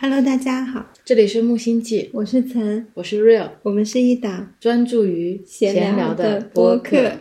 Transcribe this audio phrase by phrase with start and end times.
[0.00, 7.14] Hello，大家好，这里是木星记，我是岑，我是 Real，我们是一档专注于闲聊的播客。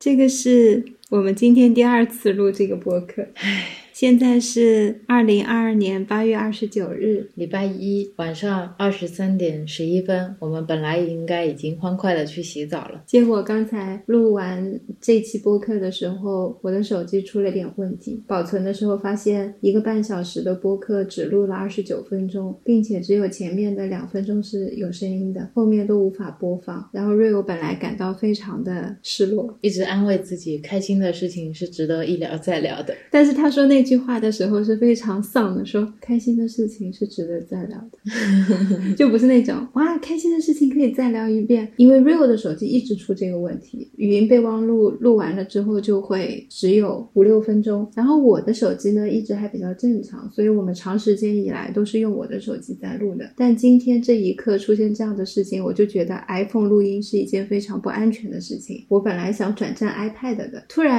[0.00, 3.87] 这个是我们今天第二次录这个播客，唉。
[3.98, 10.36] 现在是二零二二年八月二十九日，礼拜一晚上二十三点十一分。
[10.38, 18.22] 我们本来应该已经欢快的去洗澡了，结果刚才录完这期播客的时候，我的手机出了点问题。
[18.28, 26.88] 保存的时候发现，一个半小时的播客只录了二十九分钟，并且只有前面的两分钟是有声音的，后面都无法播放。
[26.92, 32.94] 然后瑞欧本来感到非常的失落，一直安慰自己，开心的事情是值得一聊再聊的。
[33.10, 33.87] 但是他说那。
[33.88, 41.72] 句话的时候是非常丧的，说开心的事情是值得再聊的， 就不是那种哇开心的事情可以再聊一遍。
[41.76, 53.24] 因为 Real 的手机一直出这个问题，语音备忘录录完了之后就会只有五六分钟，然后我的手机呢一直还比较正常，所以我们长时间以来都是用我的手机在录的。
[53.36, 58.84] 但今天这一刻出现这样的事情，我就觉得 iPhone 录音是一件非常不安全的事情。
[58.88, 60.98] 我本来想转战 iPad 的，突然。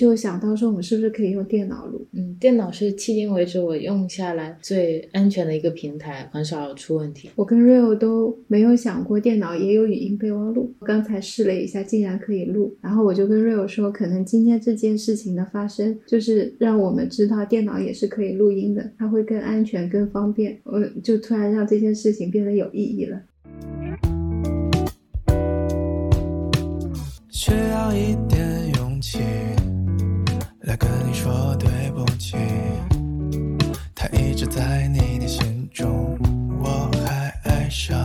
[0.00, 2.06] 就想到说，我们是不是可以用电脑录？
[2.12, 7.28] 嗯，电脑是迄今为止我用下来最安全的一个平台，很少出问题。
[7.36, 12.74] 我跟 Real 都没有想过电脑也有语音备忘录，刚才试了一下，竟然可以录。
[12.80, 20.58] 然后我就跟 Real 说，可能今天这件事情的发生，就是让我们知道电脑也是可以录音的，它会更安全、更方便。
[20.64, 23.20] 我就突然让这件事情变得有意义了。
[27.28, 28.39] 需要一点
[30.80, 32.34] 跟你说对不起，
[33.94, 36.18] 他一直在你的心中，
[36.62, 37.99] 我还爱上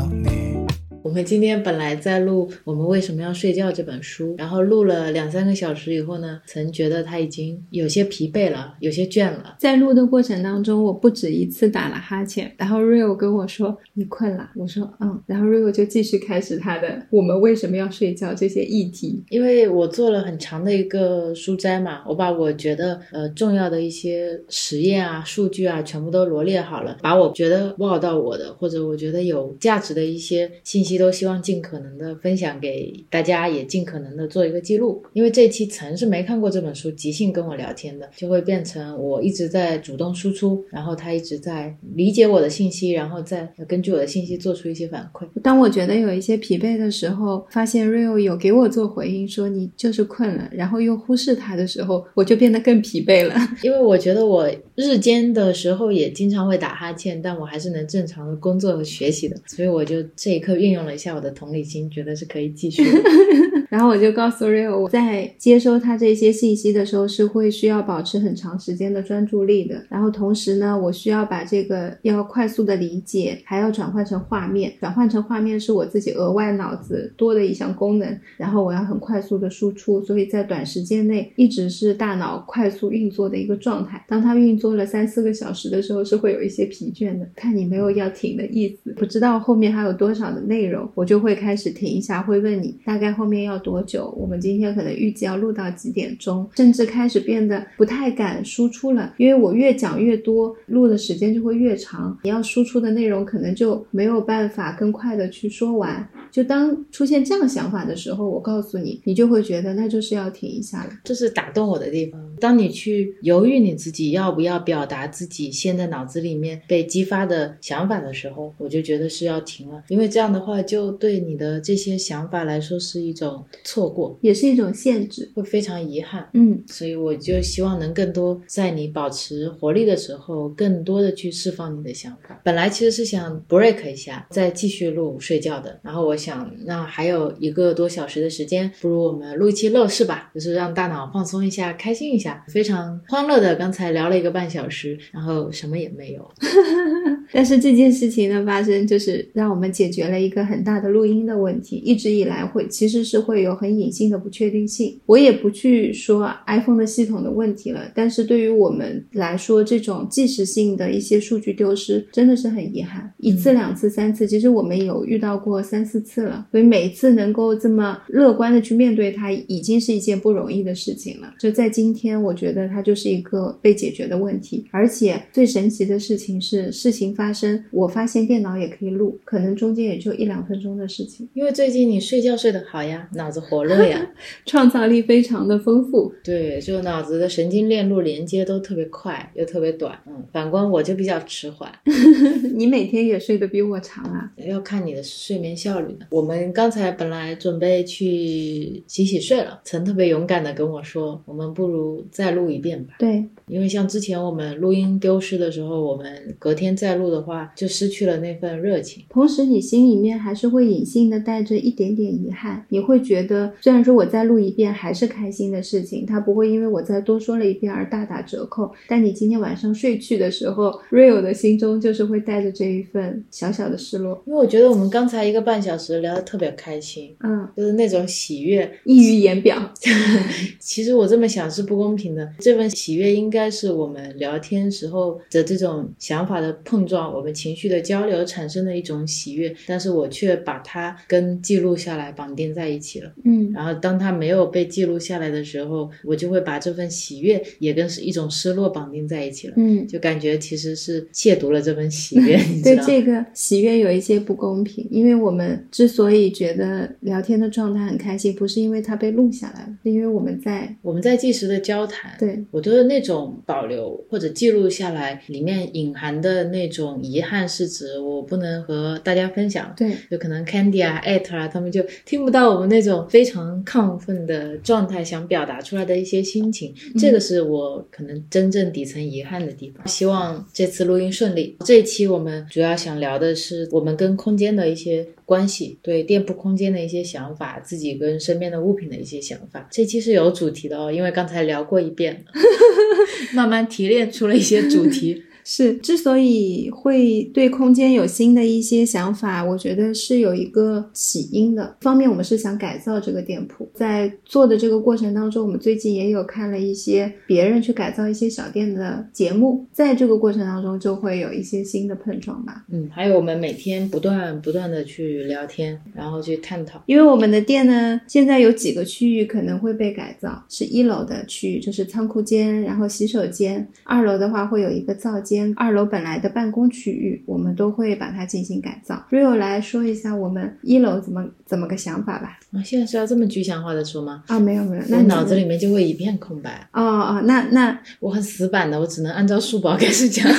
[1.15, 1.15] 你。
[1.15, 9.55] 我们今天本来在录《我们为什么要睡觉》这本书，然后录了两三个小时以后呢，曾觉得他已经有些疲惫了，有些倦了。
[9.57, 19.23] 在录的过程当中，我不止一次打了哈欠，然后 Rio 跟我说：“你困了。”我说：“嗯。”然后 Rio 就继续开始他的《我们为什么要睡觉》这些议题。
[19.29, 30.95] 因为我做了很长的一个书摘嘛，我把我觉得呃重要的一些实验啊、数据啊全部都罗列好了，把我觉得报到我的或者我觉得有价值的一些信息。
[31.04, 35.03] 都希望尽可能的分享给大家，也尽可能的做一个记录。
[35.13, 45.25] 因为这期曾是没看过这本书，即兴跟我聊天的，就会变成我一直在主动输出，然后他一直在理解我的信息，然后再根据我的信息做出一些反馈。
[45.41, 53.35] 当我觉得有一些疲惫的时候，发现 Real 有给我做回应，说你就是困了，然后又忽视他的时候，我就变得更疲惫了。
[53.63, 60.85] 因为我觉得我日间的时候也经常会打哈欠，但我还是能正常的工作和学习的，所以我就这一刻运用。
[60.85, 62.83] 了一下我的同理心，觉得是可以继续。
[63.69, 69.83] 然后我就告诉 Rio，我在接收他这些信息的时候是会需要保持很长时间的专注力的。
[69.89, 74.73] 然后同时呢，我需要把这个要快速的理解，还要转换成画面。
[74.79, 78.19] 转换成画面是我自己额外脑子多的一项功能。
[78.37, 84.03] 然后我要很快速的输出，所以在短时间内一直是大脑快速运作的一个状态。
[84.07, 87.27] 当它运作了三四个小时的时候，是会有一些疲倦的。
[87.35, 90.89] 看你没有要停的意思，不知道后面还有多少的内容。
[90.93, 94.13] 我就会开始停一下，会问你大概后面要多久？
[94.17, 96.45] 我们今天可能预计要录到几点钟？
[96.55, 106.07] 甚至开始变得不太敢输出了，因为我越讲越多，录的时间就会越长，你要输出的内容可能就没有办法更快的去说完。
[106.31, 110.89] 就当出现这样想法的时候，我告诉你，你就会觉得那就是要停一下了。
[111.05, 112.21] 这是打动我的地方。
[112.41, 120.55] 当你去犹豫你自己要不要表达自己现在脑子里面被激发的想法的时候，我就觉得是要停了，因为这样的话。
[120.65, 126.27] 就对你的这些想法来说是一种错过，也是一种限制，会非常遗憾。
[126.33, 132.41] 嗯，所以我就希望能更多在你保持活力的时候，更多的去释放你的想法。
[132.43, 135.79] 本来其实是想 break 一下，再继续录睡觉的。
[135.83, 143.53] 然后我想，那还有一个多小时的时间，不如我们录一期乐视吧，就是让大脑放松一下，开心一下，非常欢乐的。
[143.55, 146.27] 刚才聊了一个半小时，然后什么也没有。
[147.31, 150.55] 但是这件事情的发生，就是让我们解决了一个很。
[150.55, 154.99] 很大的录音的问题，一直以来会其实是会有很隐性的不确定性。
[155.05, 163.13] 我也不去说 iPhone 的系统的问题了，但是对于我们来说，这种即时性的一些数据丢失真的是很遗憾。
[163.17, 166.47] 一次、两次、三次，其实我们有遇到过三四次了。
[166.51, 171.33] 所以每次能够这么乐观的去面对它，已经是一件不容易的事情了。
[171.39, 174.65] 就在今天，我觉得它就是一个被解决的问题。
[174.71, 181.27] 而且最神奇的事情是，事情发生，我发现电脑也可以录，可能中间也就一两分钟的事情。
[181.33, 184.05] 因为最近你睡觉睡得好呀，脑子活络呀，
[184.45, 186.13] 创造力非常的丰富。
[186.23, 189.97] 对，就脑子的神经链路连接都特别快又特别短。
[190.07, 191.71] 嗯，反观我就比较迟缓。
[192.55, 194.31] 你每天也睡得比我长啊？
[194.37, 196.07] 要看你的睡眠效率的。
[196.09, 202.93] 我们刚才本来准备去洗洗睡了，曾特别勇敢的跟我说，我们不如再录一遍吧。
[202.99, 209.03] 对，因为像之前我们录音丢失的时候，我们隔天再录的话，就失去了那份热情。
[209.09, 218.71] 同时你心里面还是会隐性的带着一点点遗憾，你会觉得虽然说我再录一遍还是开心的事情，它不会因为我再多说了一遍而大打折扣。
[218.87, 224.21] 但你今天晚上睡去的时候，Real 的心中就是会带着这一份小小的失落。
[224.25, 229.71] 因为我觉得我们刚才一个半小时聊得特别开心，嗯，就是那种喜悦，溢于言表。
[230.59, 243.04] 其实我这么想是不公平的，这份喜悦应该是我们聊天时候的这种想法的碰撞，我们情绪的交流产生的一种喜悦，但是我却把它跟记录下来绑定在一起了。
[243.23, 249.53] 嗯，然后当它没有被记录下来的时候，我就会把这份喜悦也跟一种失落绑定在一起了。
[249.57, 252.37] 嗯，就感觉其实是亵渎了这份喜悦？
[252.63, 279.87] 对这个喜悦有一些不公平，因为我们之所以觉得聊天的状态很开心，不是因为它被录下来了，是因为我们在我们在即时的交谈，对我觉得那种保留或者记录下来，里面隐含的那种遗憾是指我不能和大家分享，对就可能 Candy 啊、艾特啊，他们就听不到我们那种非常亢奋的状态，想表达出来的一些心情，这个是我可能真正底层遗憾的地方。
[279.87, 281.57] 希望这次录音顺利。
[281.65, 289.67] 这一期我们主要想聊的是我们跟空间的一些关系，对店铺空间的一些想法，自己跟身边的物品的一些想法。
[289.71, 292.41] 这期是有主题的哦，因为刚才聊过一遍了，
[293.33, 295.23] 慢慢提炼出了一些主题。
[295.47, 301.77] 是，之所以会对空间有新的一些想法，我觉得是有一个起因的。
[301.81, 312.65] 方面，我们是想改造这个店铺，在做的这个过程当中，我们最近也有看了一些别人去改造一些小店的节目，在这个过程当中就会有一些新的碰撞吧。
[312.71, 316.81] 嗯，还有我们每天不断不断的去聊天，然后去探讨。
[316.87, 329.05] 因为我们的店呢，现在有几个区域可能会被改造，是一楼的区域，就是仓库间，然后洗手间；二楼的话会有一个灶间，二楼本来的办公区域，我们都会把它进行改造。
[329.09, 332.39] Rio 来说一下我们一楼怎么怎么个想法吧。
[332.51, 334.23] 啊，现在是要这么具象化的说吗？
[334.27, 336.67] 啊，没有没有，那脑子里面就会一片空白。
[336.73, 340.25] 哦哦，那那我很死板的，我只能按照书包开始讲。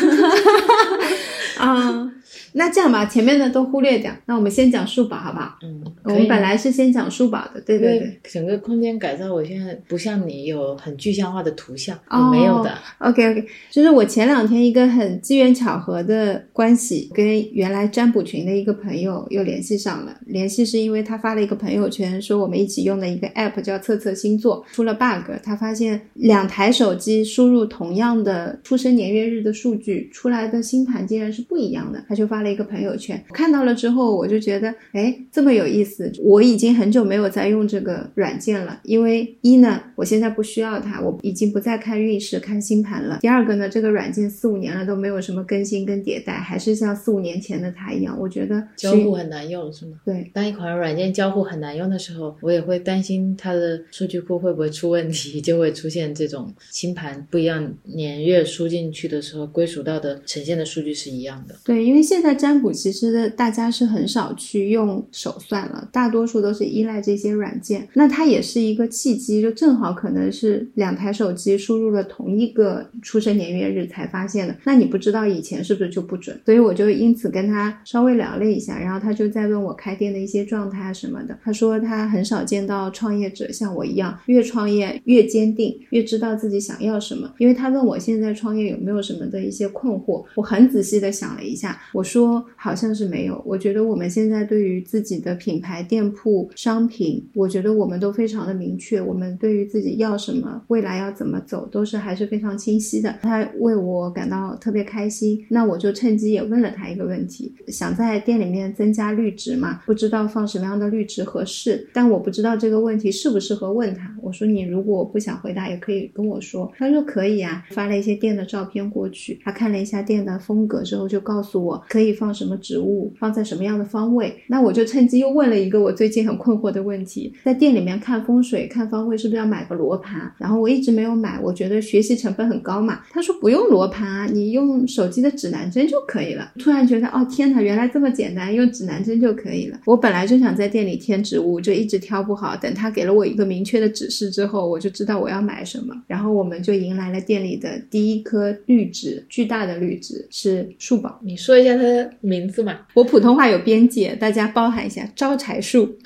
[1.58, 2.12] 啊、
[2.56, 5.58] 那这样吧，前面的都忽略掉，那我们先讲数宝好不好？
[5.62, 8.18] 嗯，我们本来是先讲数宝的，对对对。
[8.24, 12.72] 整个空间改造，我现在不像你有很具象化的图像，哦我没有的。
[12.98, 20.18] OK OK，就是我前两天一个很机缘巧合的关系，跟原来占卜群的一个朋友又联系上了。
[20.24, 32.02] 联系是因为他发了一个朋友圈，说我们一起用的一个 app 叫测测星座出了 bug，他发现两台手机输入同样的出生年月日的数据，出来的星盘竟然是不一样的。
[32.08, 36.10] 他就发了一个朋友圈，看到了之后，我就觉得，哎，这么有意思。
[36.22, 43.18] 我已经很久没有在用这个软件了，因为一呢，我现在不需要它，我已经不再看运势、看星盘了。
[43.20, 48.16] 第二个呢，这个软件四五年了都没有什么更新跟迭代，还是像四五年前的它一样。
[48.18, 49.98] 我觉得交互很难用，是吗？
[50.04, 61.56] 对，当一款软件交互很难用的时候，我也会担心它的数据库会不会出问题，就会出现这种星盘不一样，年月输进去的时候，归属到的呈现的数据是一样的。
[61.64, 67.88] 对，因为现在占卜其实大家是很少去用手算了，大多数都是依赖这些软件。
[67.94, 74.54] 那它也是一个契机，就正好可能是两台手机输入了同一个出生年月日才发现的。
[74.64, 76.38] 那你不知道以前是不是就不准？
[76.44, 81.38] 所以我就因此跟他稍微聊了一下，然后他就在问我开店的一些状态啊什么的。
[81.42, 87.32] 他说他很少见到创业者像我一样，越创业越坚定，越知道自己想要什么。
[87.38, 92.25] 因为他问我现在创业有没有什么的一些困惑，我很仔细的想了一下，我说
[92.56, 93.42] 好像是没有。
[93.46, 103.14] 我觉得我们现在对于自己的品牌、店铺、商品，我觉得我们都非常的明确，我们对于自己要什么，未来要怎么走，都是还是非常清晰的。
[103.22, 114.14] 他为我感到特别开心，那我就趁机也问了他一个问题，想在店里面增加绿植嘛，不知道放什么样的绿植合适，但我不知道这个问题适不适合问他。
[114.22, 116.72] 我说你如果不想回答，也可以跟我说。
[116.76, 124.32] 他说可以啊，发了一些店的照片过去，他看了一下店的风格之后，就告诉我可以可以放什么植物，放在什么样的方位。
[124.46, 130.32] 那我就趁机又问了一个我最近很困惑的问题：在店里面看风水、看方位，是不是要买个罗盘？
[130.38, 133.00] 然后我一直没有买，我觉得学习成本很高嘛。
[133.10, 136.52] 他说不用罗盘啊，你用手机的指南针就可以了。
[136.60, 139.80] 突然觉得哦天哪，原来这么简单，用指南针就可以了。
[139.84, 142.54] 我本来就想在店里添植物，就一直挑不好。
[142.54, 145.92] 等他给了我一个明确的指示之后，我就知道我要买什么。
[146.06, 151.18] 然后我们就迎来了店里的第一颗绿植，巨大的绿植是树宝。
[151.22, 152.78] 你说一下它的的名字嘛？
[152.94, 155.08] 我普通话有边界，大家包涵一下。
[155.14, 155.96] 招财树，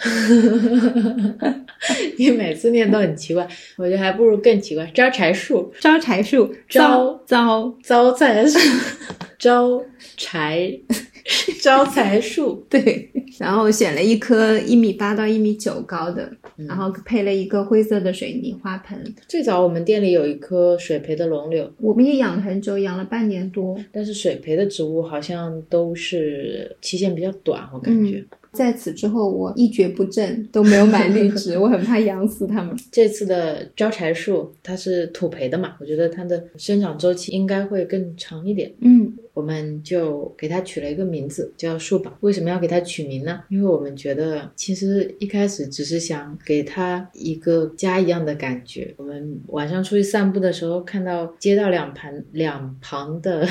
[2.17, 4.91] 你每次念都很奇怪，我觉得还不如更奇怪。
[4.95, 8.59] 招财树，招财树，招招招财树，
[9.39, 9.83] 招
[10.17, 10.71] 财
[11.63, 12.65] 招财树。
[12.69, 19.15] 对，然后选了一棵一米八到一米九高的，然后配了一个灰色的水泥花盆。
[19.29, 23.79] 最早我们店里有一棵水培的龙柳，我们也养了很久，养了半年多。
[23.93, 28.25] 但是水培的植物好像都是期限比较短，我感觉。
[28.53, 32.77] 在此之后，我一蹶不振，都没有买绿植，我很怕养死它们。
[32.91, 38.73] 这次的招财树它是土培的嘛，我觉得它的生长周期应该会更长一点。
[38.81, 42.17] 嗯，我们就给它取了一个名字，叫树宝。
[42.21, 43.41] 为什么要给它取名呢？
[43.49, 48.93] 因为我们觉得其实一开始只是想给它一个家一样的感觉。
[48.97, 53.47] 我们晚上出去散步的时候，看到街道两旁两旁的。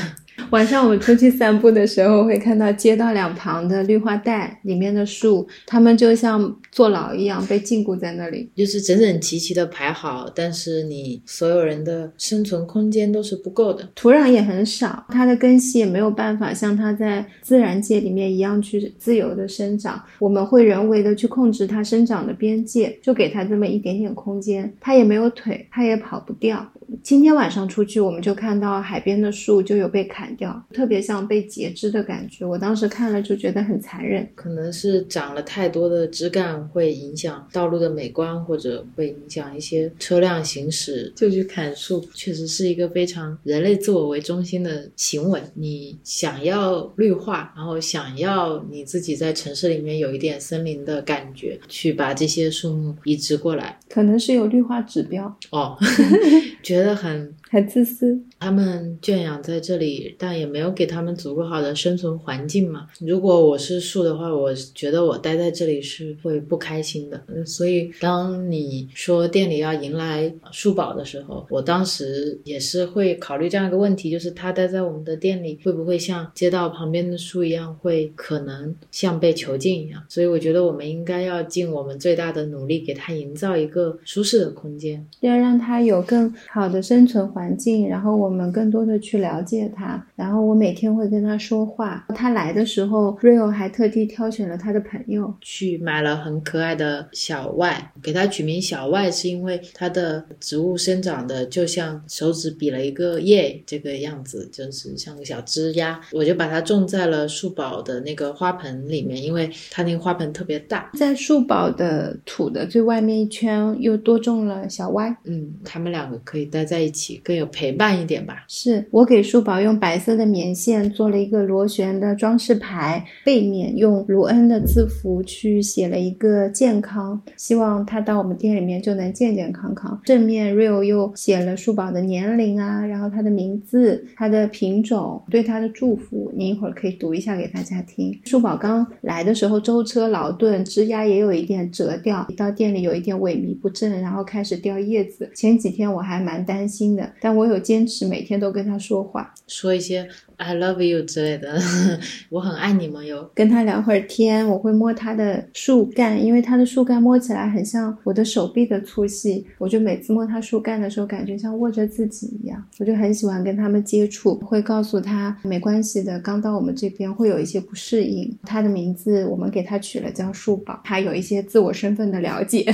[0.52, 20.04] 晚上我出去散步的时候，会看到街道两旁的绿化带里面的树，它们就像坐牢一样被禁锢在那里，就是整整齐齐的排好，但是你所有人的生存空间都是不够的，土壤也很少，它的根系也没有办法像它在自然界里面一样去自由的生长。
[20.18, 26.68] 我们会人为的去控制它生长的边界，就给它这么一点点空间，它也没有腿，它也跑不掉。
[27.04, 32.46] 今天晚上出去，我们就看到海边的树就有被砍掉，特别像被截肢的感觉。
[32.46, 45.42] 我当时看了就觉得很残忍，可能是长了太多的枝干，会影响道路的美观，或者会影响一些车辆行驶，就去砍树，确实是一个非常人类自我为中心的行为。
[45.54, 55.78] 你想要绿化，然后想要你自己在城市里面有一点森林的感觉，去把这些树木移植过来，可能是有绿化指标哦，
[56.64, 62.86] 觉得觉得很很自私，他们圈养在这里，但也没有给他们足够好的生存环境嘛。
[63.00, 67.20] 如果我是树的话，我觉得我待在这里是会不开心的。
[67.48, 80.00] 所以，当你说店里要迎来树宝的时候，我当时也是会考虑这样一个问题，就是他待在我们的店里，会不会像街道旁边的树一样，会可能像被囚禁一样？
[80.08, 87.39] 所以，我觉得我们应该要尽我们最大的努力，给他营造一个舒适的空间，要让他有更好的生存环。
[87.40, 92.06] 环境，然后我们更多的去了解他，然后我每天会跟他说话。
[92.14, 105.98] 他来的时候，Rio 还特地挑选了他的朋友，去买了很可爱的小外，给他取名小外，是因为它的植物生长的就像手指比了一个耶这个样子，就是像个小枝丫。
[106.12, 115.16] 我就把它种在了树宝的那个花盆里面，因为它那个花盆特别大，在树宝的土的最外面一圈又多种了小歪。
[115.24, 117.22] 嗯，他们两个可以待在一起。
[117.30, 118.44] 更有陪伴一点吧。
[118.48, 130.02] 是我给树宝用白色的棉线做了一个螺旋的装饰牌，背面用卢恩的字符去写了一个健康，希望他到我们店里面就能健健康康。
[130.04, 138.20] 正面 Real 又写了树宝的年龄啊，然后他的名字、他的品种、对他的祝福，你一会儿可以读一下给大家听。
[138.26, 145.30] 树宝刚来的时候舟车劳顿，枝丫也有一点折掉，到店里有一点萎靡不振，然后开始掉叶子。
[145.36, 147.08] 前几天我还蛮担心的。
[147.22, 150.08] 但我有坚持每天都跟他说话，说一些
[150.40, 151.60] I love you 之类的，
[152.32, 153.30] 我很爱你们哟。
[153.36, 162.64] 跟他聊会儿天，我会摸他的树干，因为他的树干摸起来很像我的手臂的粗细，我就每次摸他树干的时候，感觉像握着自己一样。
[162.78, 168.34] 我就很喜欢跟他们接触，会告诉他没关系的，刚到我们这边会有一些不适应。
[168.44, 172.66] 他的名字我们给他取了叫树宝，他有一些自我身份的了解。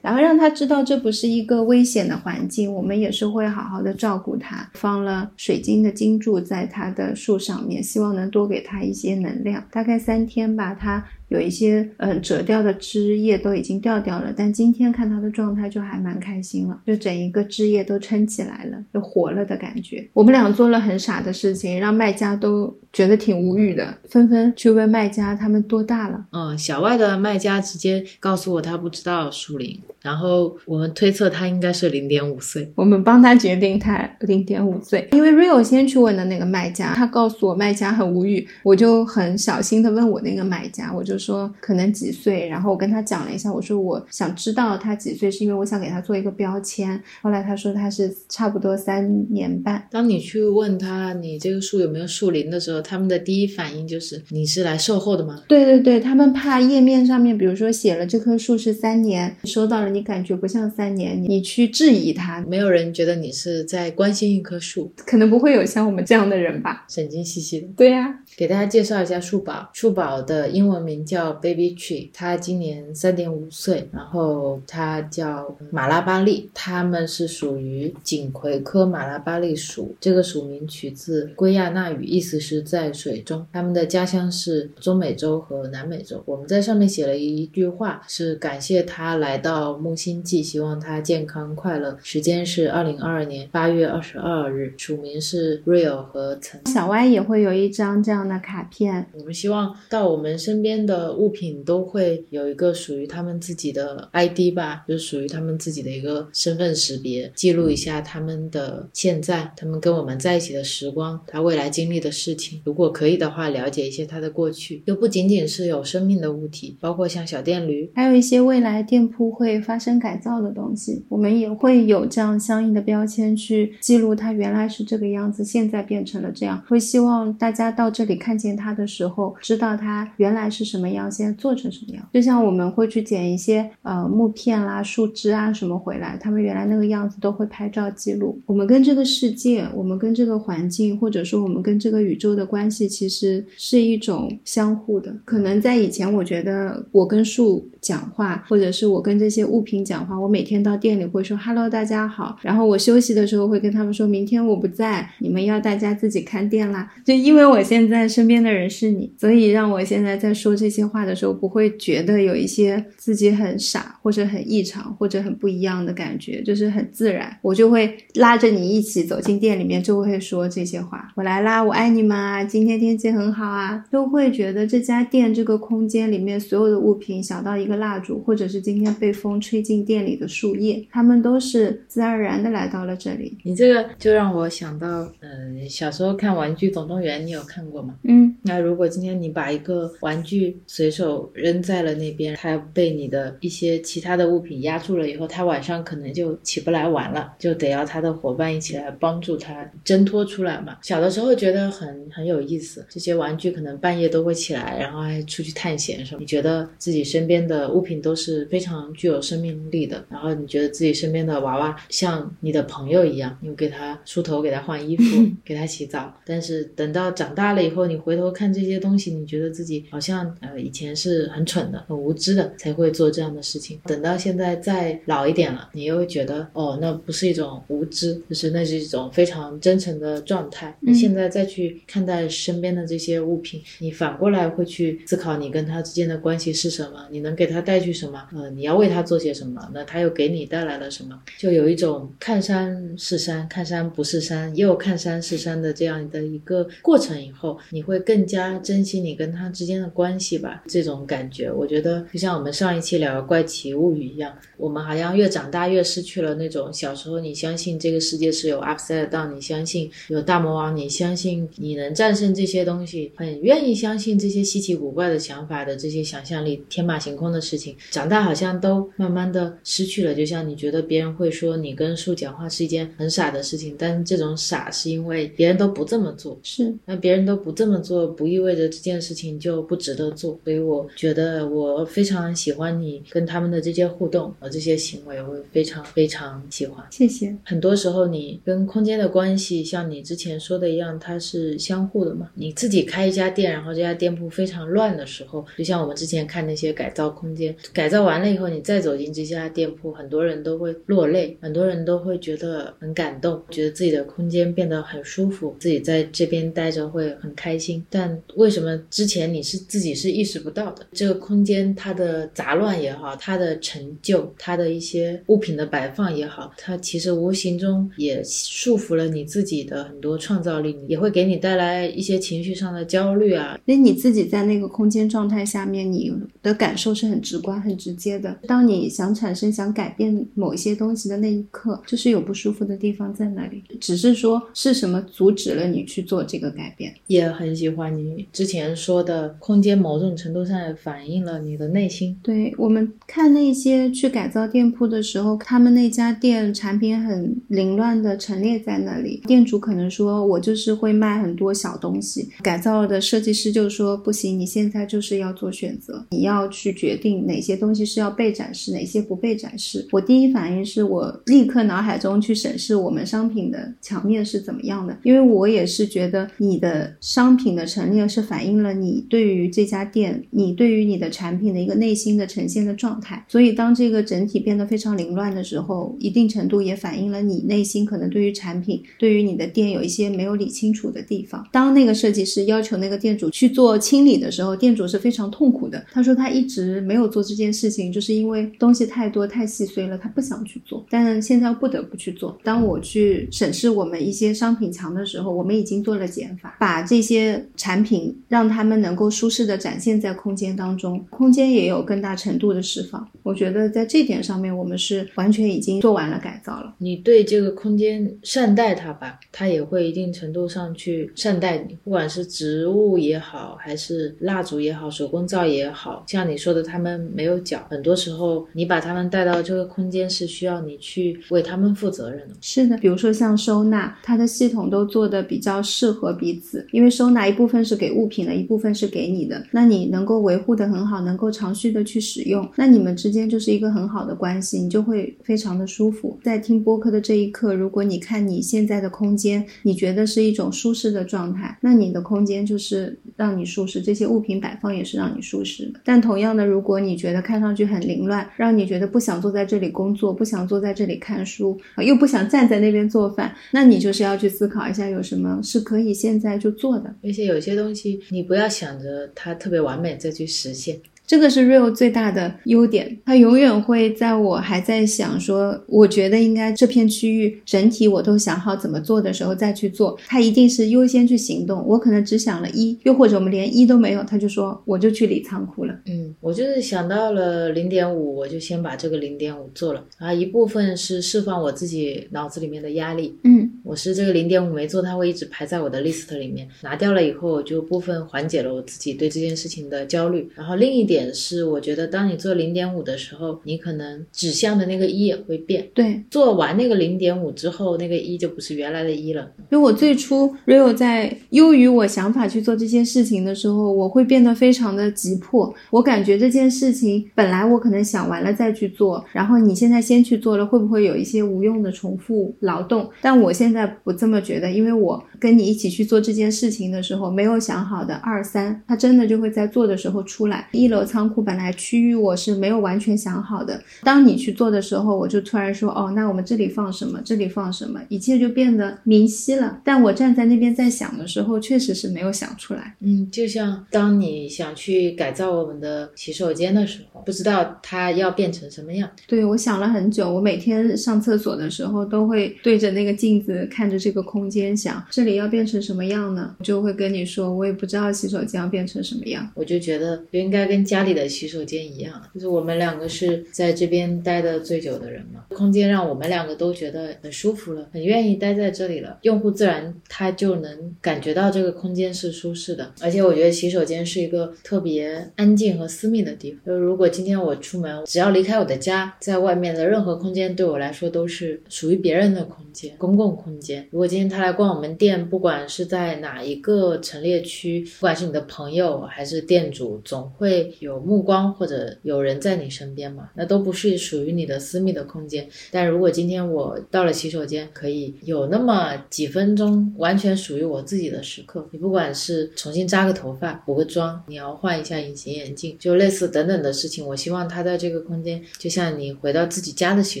[0.00, 4.70] 然后让他知道这不是一个危险的环境，我们也是会好好的照顾他。
[4.74, 9.66] 放了水晶的钉住在他的树上面，希望能多给他一些能量。
[9.72, 20.08] 大概三天吧，他有一些嗯折掉的枝叶都已经掉掉了，但今天看它的状态就还蛮开心了，就整一个枝叶都撑起来了，就活了的感觉。
[20.12, 26.24] 我们俩做了很傻的事情，让卖家都觉得挺无语的，纷纷去问卖家他们多大了。
[26.32, 32.72] 嗯，小外的卖家直接告诉我他不知道树龄，然后我们推测他应该是零点五岁。
[32.74, 47.00] 我们帮他决定他零点五岁，因为 Rio 先去问的那个卖家，他告诉我卖家很无语，我就很小心的问我那个买家，我就说可能几岁，然后我跟他讲了一下，我说我想知道他几岁，是因为我想给他做一个标签。
[47.22, 49.86] 后来他说他是差不多三年半。
[49.90, 55.42] 当你去问他你这个树有没有树龄的时候，他们的第一反应就是你是来售后的吗？
[55.48, 66.84] 对对对，他们怕页面上面比如说写了这棵树是三年，收到了你感觉不像三年，你去质疑他，没有人觉得你是在关心一棵树，可能不会有像我们这样的人吧？
[66.88, 67.68] 神经兮兮的。
[67.76, 83.46] 对呀、给大家介绍一下树宝，树宝的英文名叫 Baby Tree，它今年三点五岁，然后它叫马拉巴利，它们是属于锦葵科马拉巴利属，这个属名取自圭亚那语，意思是在水中。
[83.54, 86.22] 它们的家乡是中美洲和南美洲。
[86.26, 91.96] 我们在上面写了一句话，是感谢它来到木星记，希望它健康快乐。
[92.02, 96.60] 时间是二零二二年八月二十二日，署名是 Real 和曾。
[96.66, 112.60] 小歪也会有一张这样的卡片，我们希望到我们身边的物品都会有一个属于他们自己的 ID 吧，就是属于他们自己的一个身份识别，记录一下他们的现在，他们跟我们在一起的时光，他未来经历的事情。
[112.64, 117.90] 如果可以的话，了解一些他的过去，又不仅仅是有生命的物体，包括像小电驴。
[117.94, 126.62] 还有一些未来店铺会发生改造的东西，我们也会有这样相应的标签去记录它原来是这个样子，现在变成了这样。
[126.68, 132.08] 会希望大家到这里看见它的时候，知道它原来是什么样，现在做成什么样。
[132.12, 138.40] 就像我们会去捡一些呃木片啦、树枝啊什么回来，他们原来那个样子都会拍照记录。
[138.46, 145.14] 我们跟这个世界，我们跟这个环境，或者说我们跟这个宇宙的关系，其实是一种相互的。
[145.24, 156.92] 可能在以前，我觉得我跟树讲话，或者是我跟这些物品讲话，我每天到店里会说 “hello，大家好”，然后我休息的时候会跟他们说明天我不在，你们要大家自己看店啦。
[157.04, 171.12] 就因为我现在身边的人是你，所以让我现在在说这些话的时候，不会觉得有一些自己很傻或者很异常或者很不一样的感觉，就是很自然，我就会拉着你一起走进店里面，就会说这些话。
[171.16, 172.44] 我来啦，我爱你们啊！
[172.44, 183.36] 今天天气很好啊，都会觉得这家店这个空间里面所有的物品，小到一个蜡烛，或者是今天被风吹进店里的树叶，它们都是自然而然的来到了这里。
[183.42, 184.86] 你这个就让我想到，
[185.20, 187.85] 嗯、小时候看《玩具总动员》，你有看过吗？
[188.04, 200.78] 嗯，那如果今天你把一个玩具随手扔在了那边，它被你的一些其他的物品压住了以后，它晚上可能就起不来玩了，就得要它的伙伴一起来帮助它挣脱出来嘛。
[200.82, 206.20] 小的时候觉得很很有意思，这些玩具可能半夜都会起来，然后还出去探险什么。
[206.20, 215.02] 你觉得自己身边的物品都是非常具有生命力的，然后你觉得自己身边的娃娃像你的朋友一样，你给他梳头，给他换衣服，
[215.44, 216.14] 给他洗澡。
[216.24, 223.80] 但是等到长大了以后，你回头看这些东西，你觉得自己好像呃以前是很蠢的、很无知的，才会做这样的事情。
[223.86, 230.76] 等到现在再老一点了，你又会觉得哦，那不是一种无知，就是那是一种非常真诚的状态。
[230.78, 238.22] 你现在再去看待身边的这些物品，你反过来会去思考你跟他之间的关系是什么，你能给他带去什么？
[238.32, 239.68] 呃，你要为他做些什么？
[239.74, 241.20] 那他又给你带来了什么？
[241.36, 250.62] 就有一种看山是山，看山不是山，又看山是山的这样的一个过程以后，你会更加珍惜你跟他之间的关系吧？
[250.66, 270.14] 这种感觉，我觉得就像我们上一期聊的《怪奇物语》一样，我们好像越长大越失去了那种小时候你相信这个世界是有 upside down，你相信有大魔王，你相信你能战胜这些东西，很愿意相信这些稀奇古怪的想法的这些想象力天马行空的事情，长大好像都慢慢的失去了。
[270.14, 280.38] 就像你觉得别人会说你跟树讲话是一件很傻的事情，但是这种傻是因为别人都不这么做，是那别人都不这么做，不意味着这件事情就不值得做。
[280.44, 286.84] 所以我觉得我非常喜欢你跟他们的这些互动和这些行为，我非常非常喜欢。
[286.90, 287.34] 谢谢。
[287.44, 292.30] 很多时候，你跟空间的关系，像你之前说的一样，它是相互的嘛。
[292.34, 310.84] 你自己开一家店，然后这家店铺非常乱的时候，就像我们之前看那些改造空间，改造完了以后，你再走进这家店铺，很多人都会落泪，很多人都会觉得很感动，觉得自己的空间变得很舒服，自己在这边待着会很开开心，但为什么之前你是自己是意识不到的？
[310.90, 323.56] 这个空间它的杂乱也好，它的陈旧，它的一些物品的摆放也好，它其实无形中也束缚了你自己的很多创造力，也会给你带来一些情绪上的焦虑啊。
[323.64, 328.36] 那你自己在那个空间状态下面，你的感受是很直观、很直接的。
[328.48, 336.92] 当你想产生、想改变某一些东西的那一刻，就是有不舒服的地方在那里，只是说是什么阻止了你去做这个改变。
[337.06, 342.16] 也很喜欢你之前说的空间，某种程度上也反映了你的内心。
[342.22, 359.86] 对我们看那些去改造店铺的时候，他们那家店产品很凌乱的陈列在那里，店主可能说我就是会卖很多小东西，改造的设计师就说不行，你现在就是要做选择，你要去决定哪些东西是要被展示，哪些不被展示。
[359.92, 373.24] 我第一反应是我立刻脑海中去审视我们商品的墙面是怎么样的，因为我也是觉得你的商商品的陈列是反映了你对于这家店，你对于你的产品的一个内心的呈现的状态。
[373.26, 381.44] 所以当这个整体变得非常凌乱的时候，一定程度也反映了你内心可能对于产品、对于你的店有一些没有理清楚的地方。
[381.50, 385.84] 当那个设计师要求那个店主去做清理的时候，店主是非常痛苦的。
[385.90, 390.86] 他说他一直没有做这件事情，就是因为东西太多太细碎了，他不想去做。
[390.88, 392.38] 但现在不得不去做。
[392.44, 397.15] 当我去审视我们一些商品墙的时候，我们已经做了减法，把这些
[397.56, 403.06] 产品让他们能够舒适的展现在空间当中，空间也有更大程度的释放。
[403.22, 406.74] 我觉得在这点上面，我们是完全已经做完了改造了。
[406.78, 422.34] 你对这个空间善待它吧，它也会一定程度上去善待你，不管是植物也好，还是蜡烛也好，手工皂也好，像你说的，他们没有脚，很多时候你把他们带到这个空间是需要你去为他们负责任的。
[422.40, 436.18] 是的，比如说像收纳，它的系统都做的比较适合彼此，因为收纳一部分是给物品的，一部分是给你的，那你能够维护的很好，能够长续的去使用，那你们之间就是一个很好的关系，你就会非常的舒服。
[436.24, 445.80] 在听播客的这一刻，如果你看你现在的空间，你觉得是一种舒适的状态，那你的空间就是让你舒适，这些物品摆放也是让你舒适的。
[445.84, 456.85] 但同样的，如果你觉得看上去很凌乱，让你觉得不想坐在这里工作，不想坐在这里看书，又不想站在那边做饭，那你就是要去思考一下，有什么是可以现在就做的。
[457.02, 460.80] 而且有些东西，你不要想着它特别完美再去实现。
[461.06, 471.64] 这个是 Real 最大的优点，它永远会在我还在想说，我觉得应该这片区域整体我都想好怎么做的时候再去做，它一定是优先去行动。
[471.64, 475.78] 我可能只想了一，又或者我们连一都没有，他就说我就去理仓库了。
[475.86, 483.16] 嗯，我就是想到了零点五，我就先把这个零点五做了，然后一部分是释放我自己脑子里面的压力。
[483.22, 490.28] 嗯，我是这个零点五没做，它会一直排在我的 list 里面，拿掉了以后，就部分缓解了我自己对这件事情的焦虑。
[490.34, 490.95] 然后另一点。
[490.96, 495.68] 点是，我觉得当你做零点五的时候，你可能指向的那个一也会变。
[495.74, 499.30] 对，做完那个零点五之后，那个一就不是原来的一了。
[499.50, 505.52] 因为我最初 Rio 在优于我想法去做这件事情的时候，我会变得非常的急迫。
[505.70, 512.88] 我感觉这件事情本来我可能想完了再去做，然后你现在先去做了，会不会有一些无用的重复劳动？
[513.02, 520.48] 但我现在不这么觉得，因为我跟你一起去做这件事情的时候，没有想好的二三，它真的就会在做的时候出来。
[520.52, 520.85] 一楼。
[520.86, 529.60] 仓库本来区域我是没有完全想好的，当你去做的时候，我就突然说，哦，那我们这里放什么，这里放什么，一切就变得明晰了。
[529.64, 532.76] 但我站在那边在想的时候，确实是没有想出来。
[532.80, 538.88] 嗯，就像当你想去改造我们的洗手间的时候，不知道它要变成什么样。
[539.08, 546.36] 对，我想了很久，我每天上厕所的时候都会对着那个镜子看着这个空间，想这里要变成什么样呢？
[546.44, 549.28] 就会跟你说，我也不知道洗手间要变成什么样。
[549.34, 550.75] 我就觉得就应该跟家。
[550.76, 558.98] 家里的洗手间一样，就是我们两个是在这边待的最久的人嘛，空间让我们两个都觉得很舒服了，很愿意待在这里了。
[559.00, 566.42] 用户自然他就能感觉到这个空间是舒适的，而且我觉得洗手间是一个特别安静和私密的地方。
[566.44, 573.66] 就如果今天我出门，只要离开我的家，在外面的任何空间对我来说都是属于别人的空间，公共空间。
[573.70, 580.52] 如果今天他来逛我们店，不管是在哪一个陈列区，不管是你的朋友还是店主，总会。
[580.66, 585.28] 有目光或者有人在你身边嘛，那都不是属于你的私密的空间。
[585.52, 600.00] 但如果今天我到了洗手间，可以有那么几分钟完全属于我自己的时刻，你不管是重新扎个头发、补个妆，你要换一下隐形眼镜，就类似等等的事情，我希望他在这个空间，就像你回到自己家的洗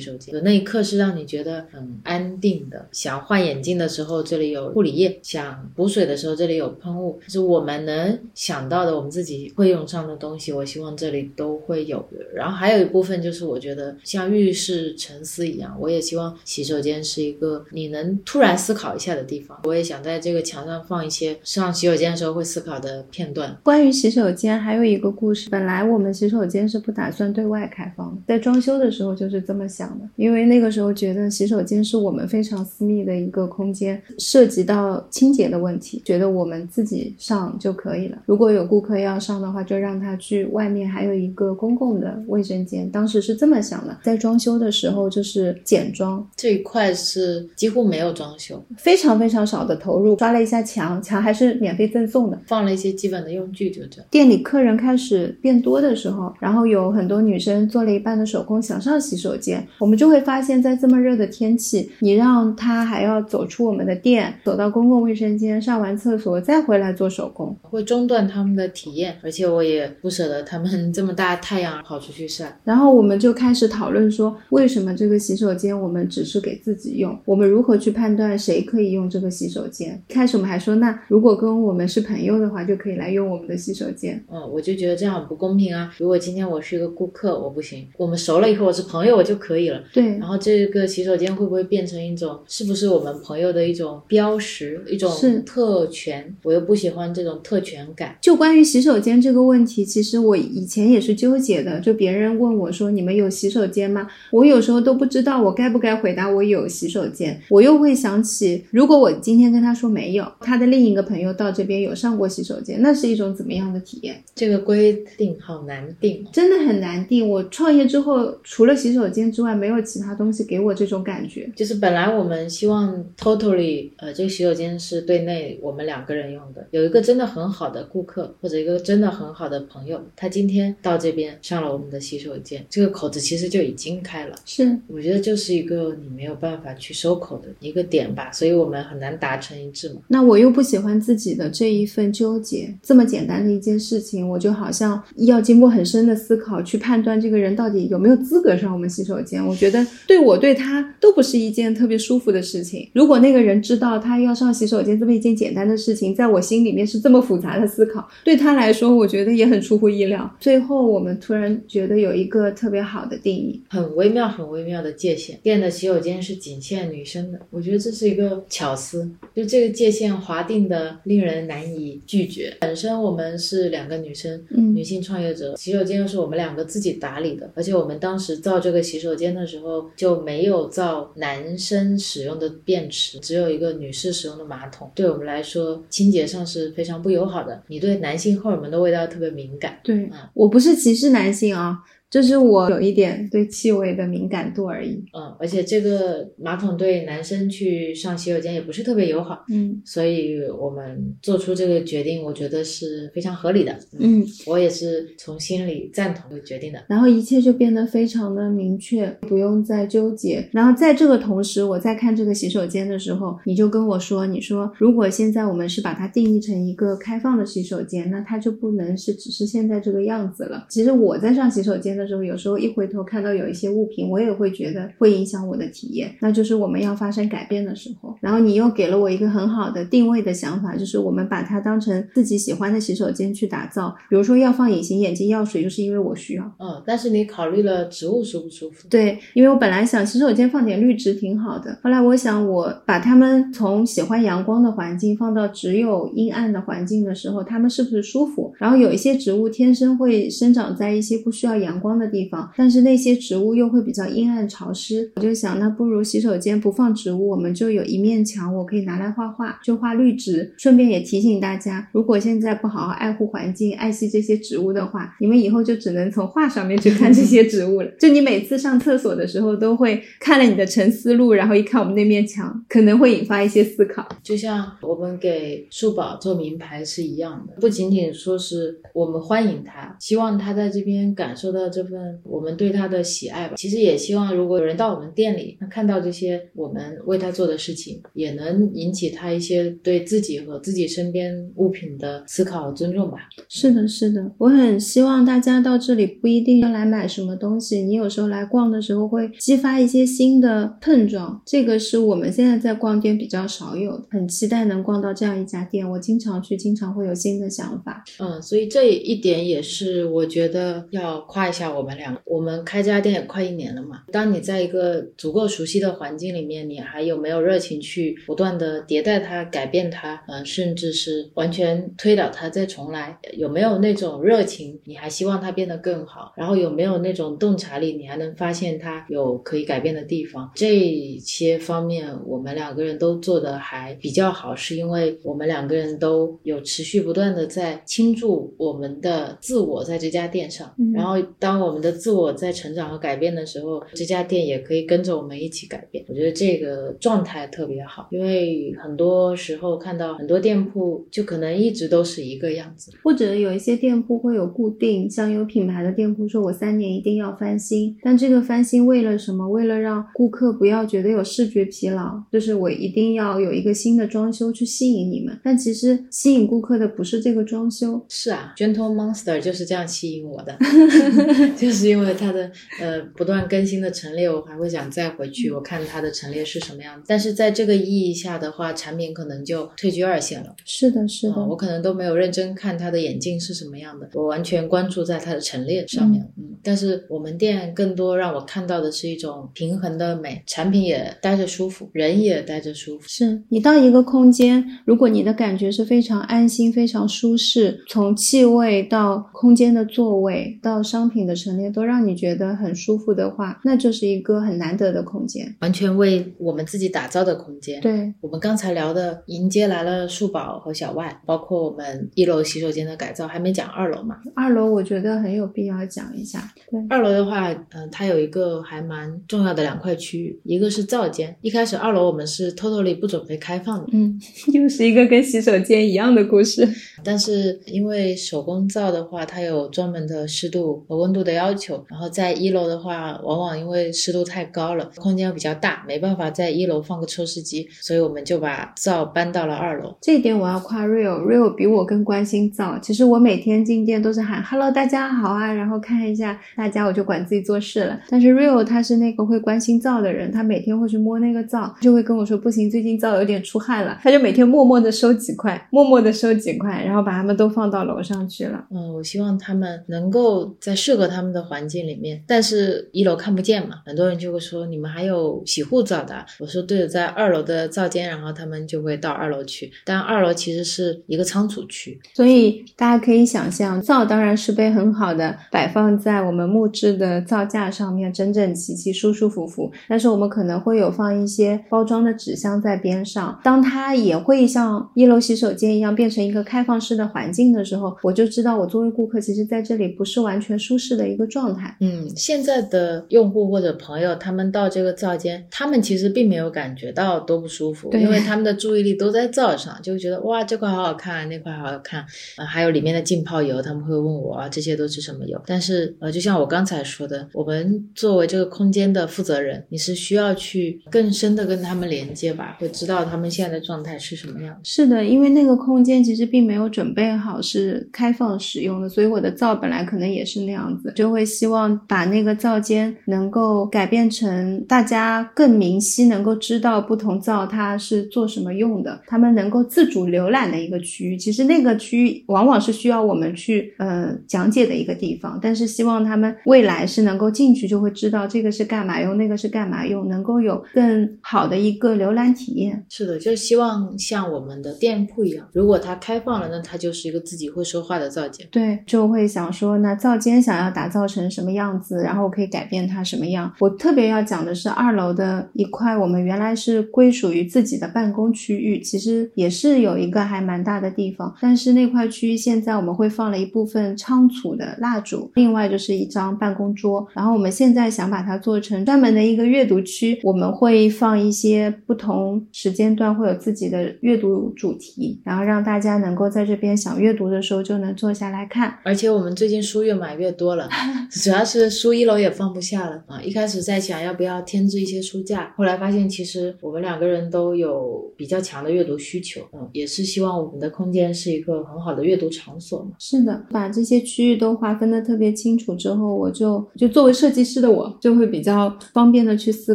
[0.00, 2.88] 手间，有那一刻是让你觉得很安定的。
[2.90, 7.20] 想换眼镜的时候，这里有护理液；想补水的时候，这里有喷雾。
[7.26, 12.24] 就是我们能想到的，我们自己会用上的东西，我希望这里都会有的。
[12.34, 19.60] 然后还有一部分就是，我觉得像浴室沉思一样，我也希望洗手间是一个你能突然思考一下的地方。
[19.64, 23.56] 我也想在这个墙上放一些上洗手间的时候会思考的片段。
[23.62, 25.48] 关于洗手间，还有一个故事。
[25.50, 38.22] 本来我们洗手间是不打算对外开放，在装修的时候就是这么想的，因为那个时候觉得洗手间是我们非常私密的一个空间，涉及到清洁的问题，觉得我们自己上就可以了。
[38.26, 42.90] 如果有顾客要上的话，就让他去外面还有一个公共的卫生间。
[42.90, 54.06] 当时是这么想的，在装修的时候就是简装这一块是几乎没有装修，非常非常少的投入，刷了一下墙，墙还是免费赠送的，放了一些基本的用具，就这样。
[54.10, 69.16] 店里客人开始变多的时候，然后有很多女生做了一半的手工想上洗手间，我们就会发现，在这么热的天气，你让她还要走出我们的店，走到公共卫生间上完厕所再回来做手工，会中断他们的体验。
[69.22, 72.58] 而且我也不舍得他们 这么大太阳跑出去晒。
[72.64, 77.16] 然后我们就开始讨论说，为什么这个洗手间我们只是给自己用？
[77.24, 80.02] 我们如何去判断谁可以用这个洗手间？
[80.08, 84.22] 开始我们还说，那如果跟我们是朋友的话，就可以来用我们的洗手间。
[84.32, 85.94] 嗯，我就觉得这样很不公平啊！
[85.98, 89.82] 如果今天我是一个顾客，我不行，我们熟了以后我是朋友，我就可以了。
[89.92, 90.18] 对。
[90.18, 95.10] 然后这个洗手间会不会变成一种，是不是我们朋友的一种标识，一种
[95.44, 96.34] 特权？
[96.42, 98.16] 我又不喜欢这种特权感。
[98.20, 101.80] 就关于洗手间这个问题，其实我以前也是纠结的。
[101.80, 107.40] 就别人问我说：“你们有洗手间吗？”我有时候都不知道我该不该回答我有洗手间。
[107.48, 114.22] 我又会想起，如果我今天跟他说没有，他的另一个朋友到这边有上过洗手间，那是一种怎么样的体验？
[114.34, 117.28] 这个规定好难定，真的很难定。
[117.28, 121.50] 我创业之后，除了洗手间之外，没有其他东西给我这种感觉。
[121.54, 126.66] 就是本来我们希望 totally，呃，这个洗手间是对内我们两个人用的。
[126.70, 134.36] 有一个真的很好的顾客，或者一个真的很好的朋友，他今天到这边上了我们的洗手间，这个口子其实就已经开了。
[134.44, 139.96] 是，我觉得就是一个你没有办法去收口的一个点吧，所以我们很难达成一致嘛。
[140.08, 149.44] 那我又不喜欢自己的这一份纠结，这么简单的一件事情，我就好像要经过很深的思考去判断这个人到底有没有资格上我们洗手间。
[149.44, 152.88] 我觉得对我对他都不是一件特别舒服的事情。
[152.92, 160.30] 如果那个人知道他要上洗手间这么一件简单的事情，在我心里面是这么复杂的思考，对他来说，我觉得也很出乎意料。
[160.38, 165.38] 最后我们突然觉得有一个特别好的定义，很微妙、很微妙的界限。
[165.42, 172.54] 店的洗手间是仅限女生的，我觉得这是一个巧思，就这个界限划定的令人难以拒绝。
[172.60, 187.62] 本身我们是两个女生，嗯，女性创业者，洗手间又是我们两个自己打理的，而且我们当时造这个洗手间的时候就没有造男生使用的便池，只有一个女士使用的马桶，对我们来说清洁上是非常不友好的。
[187.68, 191.78] 你对男性荷尔蒙的味道特别敏感，对，我不是歧视男性啊。
[192.08, 195.04] 就是我有一点对气味的敏感度而已。
[195.12, 199.44] 嗯，而且这个马桶对男生去上洗手间也不是特别友好。
[199.50, 203.76] 嗯，所以我们做出这个决定，我觉得是非常合理的。
[203.98, 206.78] 嗯，我也是从心里赞同这个决定的。
[206.88, 210.48] 然后一切就变得非常的明确，不用再纠结。
[210.52, 220.66] 然后在这个同时，我在看这个洗手间的时候，你就跟我说，你说如果现在我们是把它定义成一个开放的洗手间，那它就不能是只是现在这个样子了。
[220.70, 221.96] 其实我在上洗手间。
[221.96, 228.16] 的时候，有时候一回头看到有一些物品，我也会觉得会影响我的体验，那就是我们要发生改变的时候。
[228.20, 233.94] 然后你又给了我一个很好的定位的想法，就是我们把它当成自己喜欢的洗手间去打造。
[234.08, 236.44] 比如说要放隐形眼镜、药水，就是因为我需要。
[236.58, 238.88] 嗯，但是你考虑了植物舒不舒服？
[238.88, 248.52] 对，因为我本来想洗手间放点绿植挺好的，后来我想我把它们从喜欢阳光的环境放到只有阴暗的环境的时候，它们是不是舒服？
[248.58, 251.85] 然后有一些植物天生会生长在一些不需要阳光。
[251.86, 255.08] 光的地方，但是那些植物又会比较阴暗潮湿。
[255.14, 260.52] 我就想，那不如洗手间不放植物，我们就有一面墙，我可以拿来画画，就画绿植。
[260.58, 267.90] 顺便也提醒大家，如果现在不好好爱护环境、爱惜这些植物的话，你们以后就只能从画上面去看这些植物了。
[268.00, 274.04] 就你每次上厕所的时候，都会看了你的沉思录，然后一看我们那面墙，可能会引发一些思考。
[274.24, 283.54] 就像我们给树宝做名牌是一样的，不仅仅说是我们欢迎他，希望他在这边感受到这份我们对他的喜爱吧。
[283.56, 293.18] 其实也希望，如果有人到我们店里，他看到这些我们为他做的事情，也能引起他一些对自己和自己身边物品的思考和尊重吧。
[293.48, 305.88] 是的，是的，我很希望大家到这里不一定要来买什么东西，你有时候来逛的时候会激发一些新的碰撞，这个是我们现在在逛店比较少有的，很期待能逛到这样一家店。
[305.88, 308.04] 我经常去，经常会有新的想法。
[308.18, 312.16] 嗯，所以这一点也是我觉得要夸一下我们俩。
[312.24, 320.22] 我们开这家店也快一年了嘛，当你在一个足够熟悉的环境里面，你还有没有热情去不断的迭代它、改变它？
[320.28, 323.18] 嗯，甚至是完全推倒它再重来？
[323.36, 324.78] 有没有那种热情？
[324.84, 326.32] 你还希望它变得更好？
[326.36, 327.92] 然后有没有那种洞察力？
[327.92, 330.50] 你还能发现它有可以改变的地方？
[330.54, 340.74] 这些方面我们两个人都做的还比较好，是因为我们两个人都有持续不断的在倾注我们的自我在这家店上。
[340.94, 346.04] 然后当我们的自我在成长和改变的时候，这家店也可以跟着我们一起改变。
[346.08, 359.46] 我觉得这个状态特别好，因为很多时候看到很多店铺就可能一直都是一个样子，或者有一些店铺会有固定，像有品牌的店铺说我三年一定要翻新，但这个翻新为了什么？
[359.48, 365.38] 为了让顾客不要觉得有视觉疲劳，就是我一定要有一个新的装修去吸引你们。
[365.42, 368.04] 但其实吸引顾客的不是这个装修。
[368.08, 370.56] 是啊，Gentle Monster 就是这样吸引我的，
[371.56, 377.04] 就是因为它的呃不断更新的陈列，我还会想再回去我看它的陈列是什么样子。
[377.06, 380.54] 但是在这个意义下的话，产品可能就退居二线了。
[380.64, 386.22] 是的，是的，嗯我可能都没有认真看它的眼镜是什么样的，我完全关注在它的陈列上面。
[386.36, 393.04] 嗯，但是我们店更多让我看到的是一种平衡的美，产品也待着舒服，人也待着舒服。
[393.06, 405.54] 是你到一个空间，如果你的感觉是非常安心、非常舒适，从气味到空间的座位到商品的陈列，都让你觉得很舒服的话，那就是一个很难得的空间。
[405.60, 407.80] 完全为我们自己打造的空间。
[407.80, 414.16] 对，我们刚才聊的迎接来了树宝和小外，包括我们一楼洗手间的改造，还没讲二楼嘛。
[414.34, 416.52] 二楼我觉得很有必要讲一下。
[416.70, 421.36] 对，二楼的话，嗯、它有一个还蛮重要的两块区域，一个是灶间。
[421.42, 424.18] 一开始二楼我们是 totally 不准备开放的，嗯，
[424.54, 426.66] 又是一个跟洗手间一样的故事。
[427.06, 439.94] 但是因为手工皂的话，它有专门的湿度和温度的要求，然后在一楼的话，往往因为湿度太高了，空间又比较大，没办法在一楼放个抽湿机，所以我们就把皂搬到了二楼。
[440.00, 442.76] 这一点我要夸 Rio，Rio 比我更关心皂。
[442.80, 448.00] 其实我每天进店都是喊 “Hello，大家好啊”，然后看一下大家，我就管自己做事了。
[448.08, 458.64] 但是 Rio 他是那个会关心皂的人，他每天会去摸那个皂，就会跟我说不行，最近皂有点出汗了，他就每天默默的收几块，默默的收几块，然后把它们都放到楼上去了。
[458.70, 466.26] 嗯，我希望他们能够在适合他们的环境里面，但是一楼看不见嘛，很多人就会说你们还有洗护皂的啊。
[466.38, 471.98] 我说对的，在二楼的皂间，然后他们就会到二楼去，但二楼其实是一个仓储区。
[472.14, 479.70] 所以大家可以想象，皂当然是被很好的摆放在我们木质的皂架上面，整整齐齐、舒舒服服。
[479.88, 491.76] 但是我们可能会有放一些包装的纸箱在边上，当它也会像一楼洗手间一样变成一个开放式的环境的时候，我就知道我作为顾客，其实在这里不是完全舒适的一个状态。
[491.80, 502.04] 嗯，现在的用户或者朋友，他们到这个灶间，他们其实并没有感觉到多不舒服，因为他们的注意力都在灶上，就觉得哇这块好好看，那块好好看，
[502.36, 505.40] 呃，还有里面的浸泡油，他们会问我啊这些都是什么油？
[505.46, 514.60] 但是呃，就像我刚才说的，我们作为这个空间的负责人，你是需要去更深的跟他们连接吧，会知道他们现在的状态是什么样的。
[514.62, 531.16] 是的，因为那个空间其实并没有准备好是开放使用的，所以我的皂本来可能也是那样子，就会希望把那个皂间能够改变成大家更明晰，能够知道不同皂它是做什么用的，他们能够自主浏览的一个区域。
[531.16, 542.84] 其实那个区域往往是需要我们去呃讲解的一个地方，但是希望他们未来是能够进去就会知道这个是干嘛用，那个是干嘛用，能够有更好的一个浏览体验。
[542.88, 548.46] 是的，就希望像我们的店铺一样，如果它开放了，那它就是一个自己会说话的皂间。
[548.50, 553.52] 对，就会想说，那皂间想要打造成什么样子，然后我可以改变它什么样。
[553.60, 578.78] 我特别要讲的是二楼的一块，我们原来是归属于自己的办公区域，其实也是有一个还蛮大的地方，但是那块区域现在我们会放了一部分仓储的蜡烛，另外就是一张办公桌，然后我们现在想把它做成专门的一个阅读区，我们会放一些不同时间段会有自己的阅读主题，然后让大家能够在这边想阅读的时候就能坐下来看。
[578.84, 580.68] 而且我们最近书越买越多了，
[581.10, 583.20] 主要是书一楼也放不下了啊！
[583.20, 592.92] 一开始在想要不要添置一些书架，后来发现其实我们两个人都有比较强的阅读需求，嗯，也是希望我们的空间是一个很好的阅读场所嘛。
[592.98, 599.74] 是的，把这些区域都划分的特别清楚之后，我就就作为设计师的我就会比较方便的去思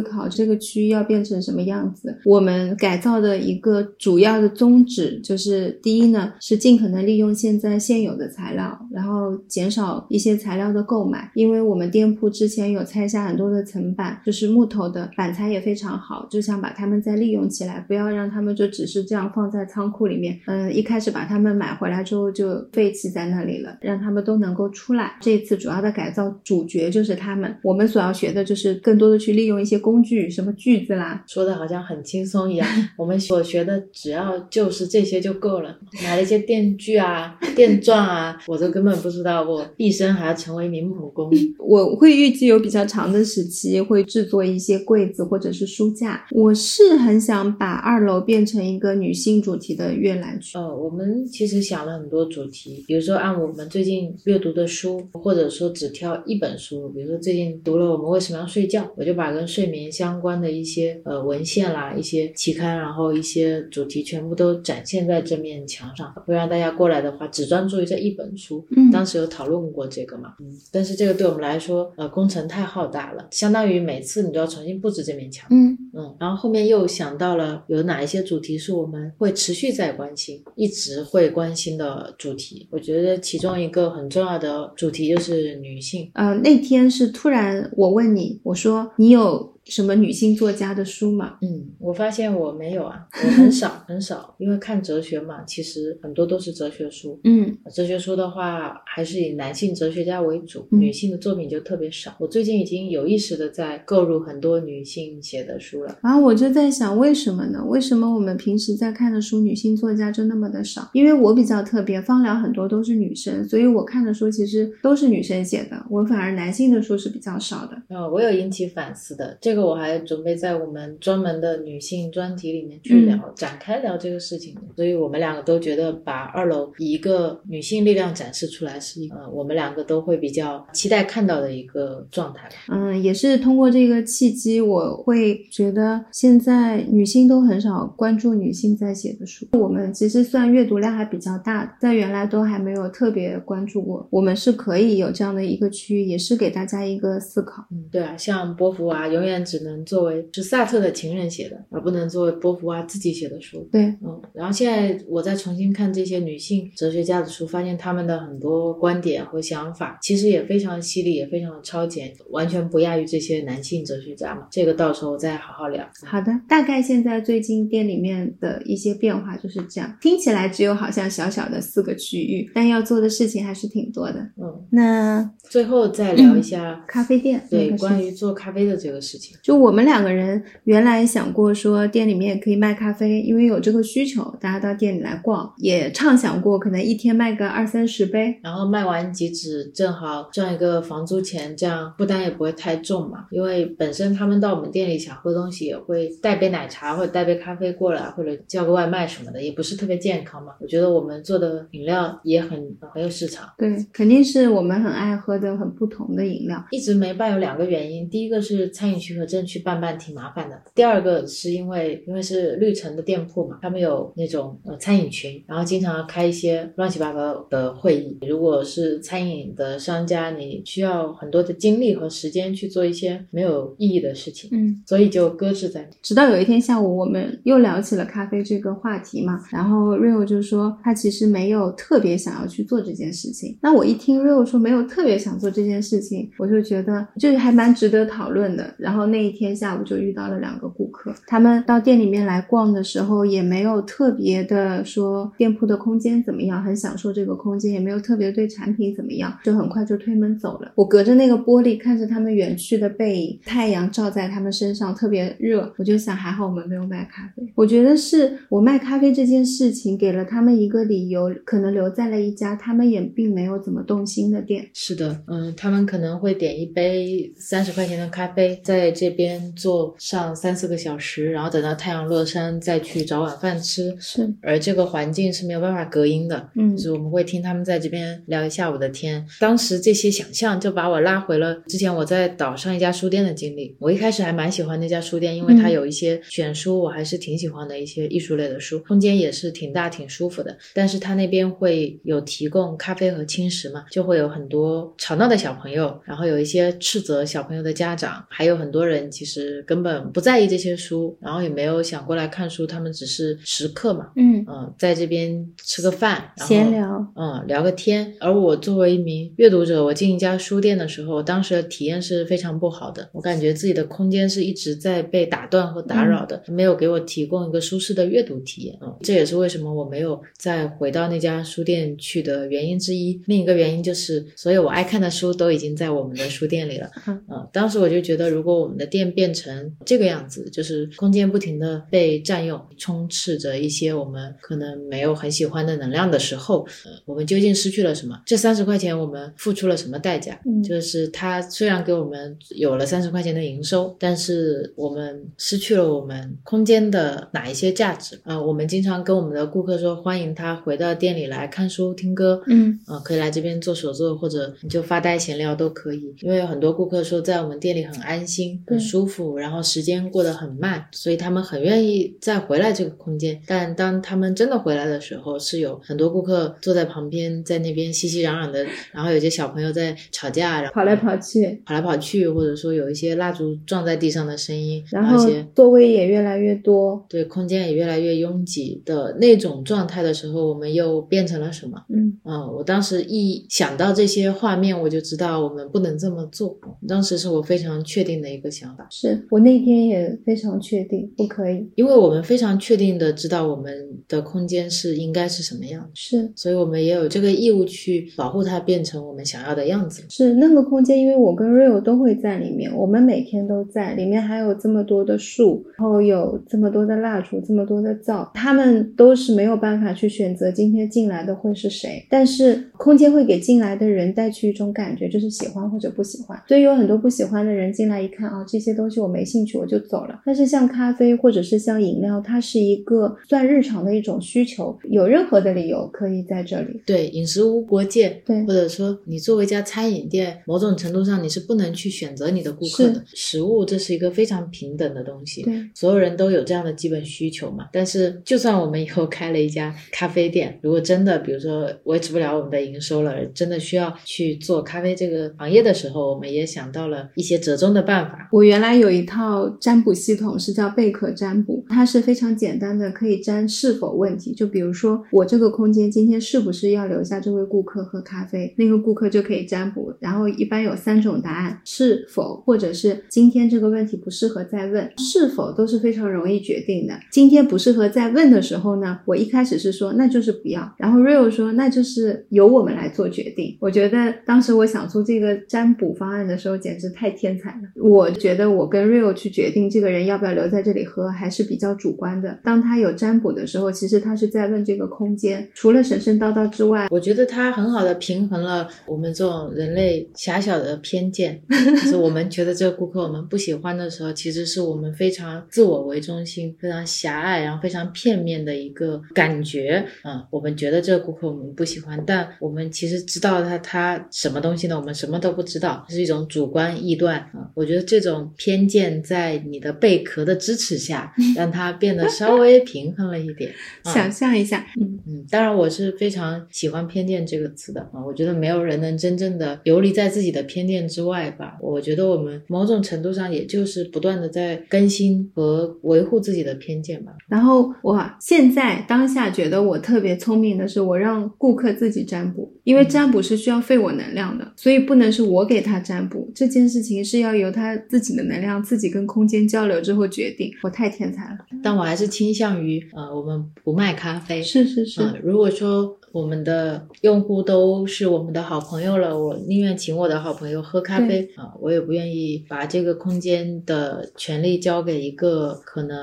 [0.00, 2.16] 考这个区域要变成什么样子。
[2.24, 20.38] 我们改造的一个主要的宗旨就是，第一呢是尽可能利用现在现有的材料，然后减少一些材料的购买，因为我们店铺之前有拆下很多的层板，就是木头的板材也非常好，就想把它们再利用起来，不要让它们就只是这样放在仓库里面。
[20.46, 25.16] 嗯，一开始把它们买回来之后就废弃在那里了，让它们都能够出来。
[25.20, 35.76] 这次主要的改造主角就是它们，我们所要学的就是更多的去利用一些工具，什么锯子啦，说的好像很轻松一样，我们所学的只要就是这些就够了。
[36.04, 41.30] 买了一些电锯啊、电钻啊， 我都根本不知道我毕生还要成为一名木工。
[41.58, 46.26] 我会预计有比较长的时期会制作一些柜子或者是书架。
[46.30, 50.58] 我是很想把二楼变成一个女性主题的阅览区。
[50.58, 68.66] 呃，我们其实想了很多主题，比如说按我们最近阅读的书，或者说只挑一本书，比如说最近读了《我们为什么要睡觉》，我就把跟睡眠相关的一些呃文献啦、一些期刊，然后一些主题全部都展现在这面墙上，会让大家过来的话只专注于这一本书。
[68.76, 75.46] 嗯当时有讨论过这个嘛，嗯，但是这个对我们来说，呃，工程太浩大了，相当于每次你都要重新布置这面墙。
[75.50, 82.68] 嗯嗯，然后后面又想到了有哪一些主题是我们会持续在关心、一直会关心的主题。
[82.70, 86.10] 我觉得其中一个很重要的主题就是女性。
[86.14, 91.38] 呃，那天是突然我问你，我说你有什么女性作家的书吗？
[91.40, 97.20] 嗯，我发现我没有啊，我很少 很少，因为看哲学嘛，其实很多都是哲学书。
[97.24, 102.14] 嗯哲学书的话，还是以男性哲学家为主，嗯女性的作品就特别少。
[102.18, 105.98] 我最近已经有意识的在购入很多女性写的书了。
[106.02, 107.64] 然后我就在想，为什么呢？
[107.66, 110.90] 为什么我们平时在看的书，女性作家就那么的少？
[110.92, 117.80] 因为我比较特别，芳疗很多都是女生，所以我看的书其实都是女生写的，我反而男性的书是比较少的。
[117.88, 124.56] 呃，我有引起反思的，这个我还准备在我们专门的女性专题里面去聊、展开聊这个事情。
[124.76, 132.48] 所以我们两个都觉得把二楼以一个女性力量展示出来是一个，呃，我们两个都会比较期待看到的一个状态。
[132.68, 139.46] 嗯，也是通过这个契机，我会觉得现在女性都很少关注女性在写的书。
[139.52, 144.06] 我们其实算阅读量还比较大的，在原来都还没有特别关注过。
[144.10, 147.64] 我们是可以有这样的一个区域，也是给大家一个思考。
[147.70, 153.68] 嗯，对啊，像波伏娃永远只能作为是萨特的情人写的，而不能作为波伏娃自己写的书。
[153.70, 164.46] 对，嗯，然后现在我再重新看这些女性哲学家的书，发现他们的很多观点和想法其实也非常犀利，也非常的超前，完全不亚于这些男性哲学家嘛。
[164.50, 165.86] 这个到时候再好好聊。
[166.04, 174.20] 好的，大概现在最近店里面的一些变化就是这样，听起来只有好像小小的四个区域，但要做的事情还是挺多的。
[174.36, 179.31] 嗯，那最后再聊一下，咖啡店对关于做咖啡的这个事情。
[179.42, 188.38] 就我们两个人原来想过说店里面可以卖咖啡，因为有这个需求，大家到店里来逛，也畅想过可能一天卖个二三十杯。
[188.42, 193.26] 然后卖完即止，正好赚一个房租钱，这样负担也不会太重嘛。
[193.30, 200.52] 因为本身他们到我们店里想喝东西，也会带杯奶茶或者带杯咖啡过来，或者叫个外卖什么的，也不是特别健康嘛。
[200.60, 203.48] 我觉得我们做的饮料也很很有市场。
[203.58, 206.62] 对，肯定是我们很爱喝的很不同的饮料。
[206.70, 218.18] 一直没办有两个原因，第一个是餐饮区和镇去办办挺麻烦的，第二个是因为因为是绿城的店铺嘛，他们有那种呃餐饮群，然后经常要开一些乱七八糟的会议。
[218.26, 225.88] 如果是餐饮的商家，你需要很多的精力和时间去做一些没有意义的事情，嗯，所以就搁置在。
[226.02, 233.56] 直到有一天下午，我们又聊起了咖啡这个话题嘛，然后 Rio 就说他其实没有特别想要去做这件事情。
[233.62, 238.74] 那我一听 Rio 说没有特别想做这件事情，我就觉得就是还蛮值得讨论的。
[238.78, 250.72] 然后那一天下午就遇到了两个顾客，他们到店里面来逛的时候，也没有特别的说店铺的空间怎么样，很享受这个空间，也没有特别对产品怎么样，就很快就推门走了。
[250.74, 257.52] 我隔着那个玻璃看着他们远去的背影，太阳照在他们身上特别热，我就想还好我们没有卖咖啡。
[257.54, 264.66] 我觉得是我卖咖啡这件事情给了他们一个理由，可能留在了一家他们也并没有怎么动心的店。
[264.72, 273.92] 是的，嗯，他们可能会点一杯三十块钱的咖啡，在这边坐上三四个小时，然后等到太阳落山再去找晚饭吃。
[273.98, 279.26] 是，而这个环境是没有办法隔音的，嗯就是我们会听他们在这边聊一下午的天。
[279.40, 283.74] 当时这些想象就把我拉回了之前我在岛上一家书店的经历。
[283.80, 290.56] 我一开始还蛮喜欢那家书店，因为它嗯有一些选书，我还是挺喜欢的一些艺术类的书，空间也是挺大、挺舒服的。
[290.72, 308.14] 但是它那边会有提供咖啡和轻食嘛，就会有很多吵闹的小朋友，然后有一些斥责小朋友的家长，还有很多人其实根本不在意这些书，然后也没有想过来看书，他们只是食客嘛，嗯，嗯，在这边吃个饭，然后闲聊，嗯，聊个天。
[308.20, 313.08] 而我作为一名阅读者，我进一家书店的时候，当时的体验是非常不好的。
[313.12, 318.78] 我感觉自己的空间是一直在被打断和打扰的，没有给我提供一个舒适的阅读体验。
[318.80, 323.20] 嗯，这也是为什么我没有再回到那家书店去的原因之一。
[323.26, 326.90] 另一个原因就是，所有我爱看的书都已经在我们的书店里了。
[327.06, 338.20] 嗯嗯，当时我就觉得，如果我们的店变成这个样子，就是空间不停的被占用，充斥着一些我们可能没有很喜欢的能量的时候，呃，我们究竟失去了什么？
[338.26, 340.40] 这三十块钱我们付出了什么代价？
[340.46, 348.20] 嗯就是它虽然给我们有了三十块钱的营收，但是我们失去了我们空间的哪一些价值？
[348.24, 356.14] 啊、我们经常跟我们的顾客说，欢迎他回到店里来看书、听歌，嗯啊、可以来这边做手作，或者你就发呆闲聊都可以。
[356.20, 363.40] 因为有很多顾客说在我们店里很安心、很舒服，然后时间过得很慢，所以他们很愿意再回来这个空间。
[363.46, 377.04] 但当他们真的回来的时候，是有很多顾客坐在旁边，在那边熙熙攘攘的，然后有些小朋友在吵架，然后跑来跑去，跑来跑去，或者说有一些蜡烛撞在地上的声音，然后座位也越来越多。
[377.08, 381.82] 对空间也越来越拥挤的那种状态的时候，我们又变成了什么？
[381.88, 386.58] 嗯嗯，我当时一想到这些画面，我就知道我们不能这么做。
[386.86, 391.66] 当时是我非常确定的一个想法，是我那天也非常确定不可以。
[391.74, 393.72] 因为我们非常确定的知道我们
[394.06, 400.04] 的空间是应该是什么样子，是所以我们也有这个义务去保护它变成我们想要的样子。
[400.10, 416.40] 是那个空间，因为我跟 Rio 都会在里面，我们每天都在里面，还有这么多的树，然后有这么多的蜡烛，这么多的灶，他们都是没有办法去选择今天进来的会是谁，但是空间会给进来的人带去一种感觉，就是喜欢或者不喜欢。
[416.48, 420.20] 所以有很多不喜欢的人进来一看啊，这些东西我没兴趣，我就走了。
[420.24, 426.82] 但是像咖啡或者是像饮料，它是一个算日常的一种需求，有任何的理由可以在这里。
[426.86, 433.02] 对，饮食无国界，对或者说你作为一家餐饮店，某种程度上你是不能去选择你的顾客的。
[433.14, 437.68] 食物这是一个非常平等的东西，对，所有人都有这样的基本需求嘛。
[437.72, 448.28] 但是，就算我们以后开了一家咖啡店，如果真的比如说维持不了我们的营收了，真的需要去做咖啡这个行业的时候，我们也想到了一些折中的办法。
[448.32, 454.32] 我原来有一套占卜系统，是叫贝壳占卜，它是非常简单的，可以占是否问题。
[454.32, 459.92] 就比如说，我这个空间今天是不是要留下这位顾客喝咖啡，那个顾客就可以占卜。
[460.00, 464.90] 然后一般有三种答案：是否，或者是今天这个问题不适合再问。
[464.96, 466.94] 是否都是非常容易决定的。
[467.10, 473.58] 今天不适合再问的时候呢，我一开始是说那就是不要，然后 Rio 说那就是由我们来做决定。
[473.60, 477.68] 我觉得当时我想出这个占卜方案的时候，简直太天才了。
[477.76, 482.38] 我觉得我跟 Rio 去决定这个人要不要留在这里喝，还是比较主观的。
[482.44, 499.84] 当他有占卜的时候，其实他是在问这个空间，除了神神叨叨之外，我觉得它很好的平衡了我们这种人类狭小的偏见，就是我们觉得这个顾客我们不喜欢的时候，其实是我们非常自我为中心、非常狭隘，然后非常片面的一个感觉。
[500.04, 504.76] 嗯，我们觉得这个顾客我们不喜欢，但我们其实知道他他什么东西呢？
[504.78, 507.18] 我们什么都不知道，是一种主观臆断。
[507.32, 513.50] 啊、我觉得这种偏见在你的贝壳的支持下， 让它变得稍微平衡了一点。
[513.84, 521.56] 啊想象一下，嗯，嗯，当然我是非常喜欢偏见这个词的啊，我觉得没有人能真正的游离在自己的偏见之外吧。
[521.60, 527.12] 我觉得我们某种程度上也就是不断的在更新和维护自己的偏见吧。
[527.28, 540.52] 然后我现在当下觉得我特别聪明的是，我让顾客自己占卜，因为占卜是需要费我能量的，所以不能是我给他占卜，这件事情是要由他自己的能量，自己跟空间交流之后决定。
[540.62, 544.42] 我太天才了，但我还是倾向于呃，我们不卖咖啡。
[544.42, 545.98] 是是是，嗯，如果说。
[546.12, 555.96] 我们的用户都是我们的好朋友了，我宁愿请我的好朋友喝咖啡啊，我也不愿意把这个空间的权利交给一个可能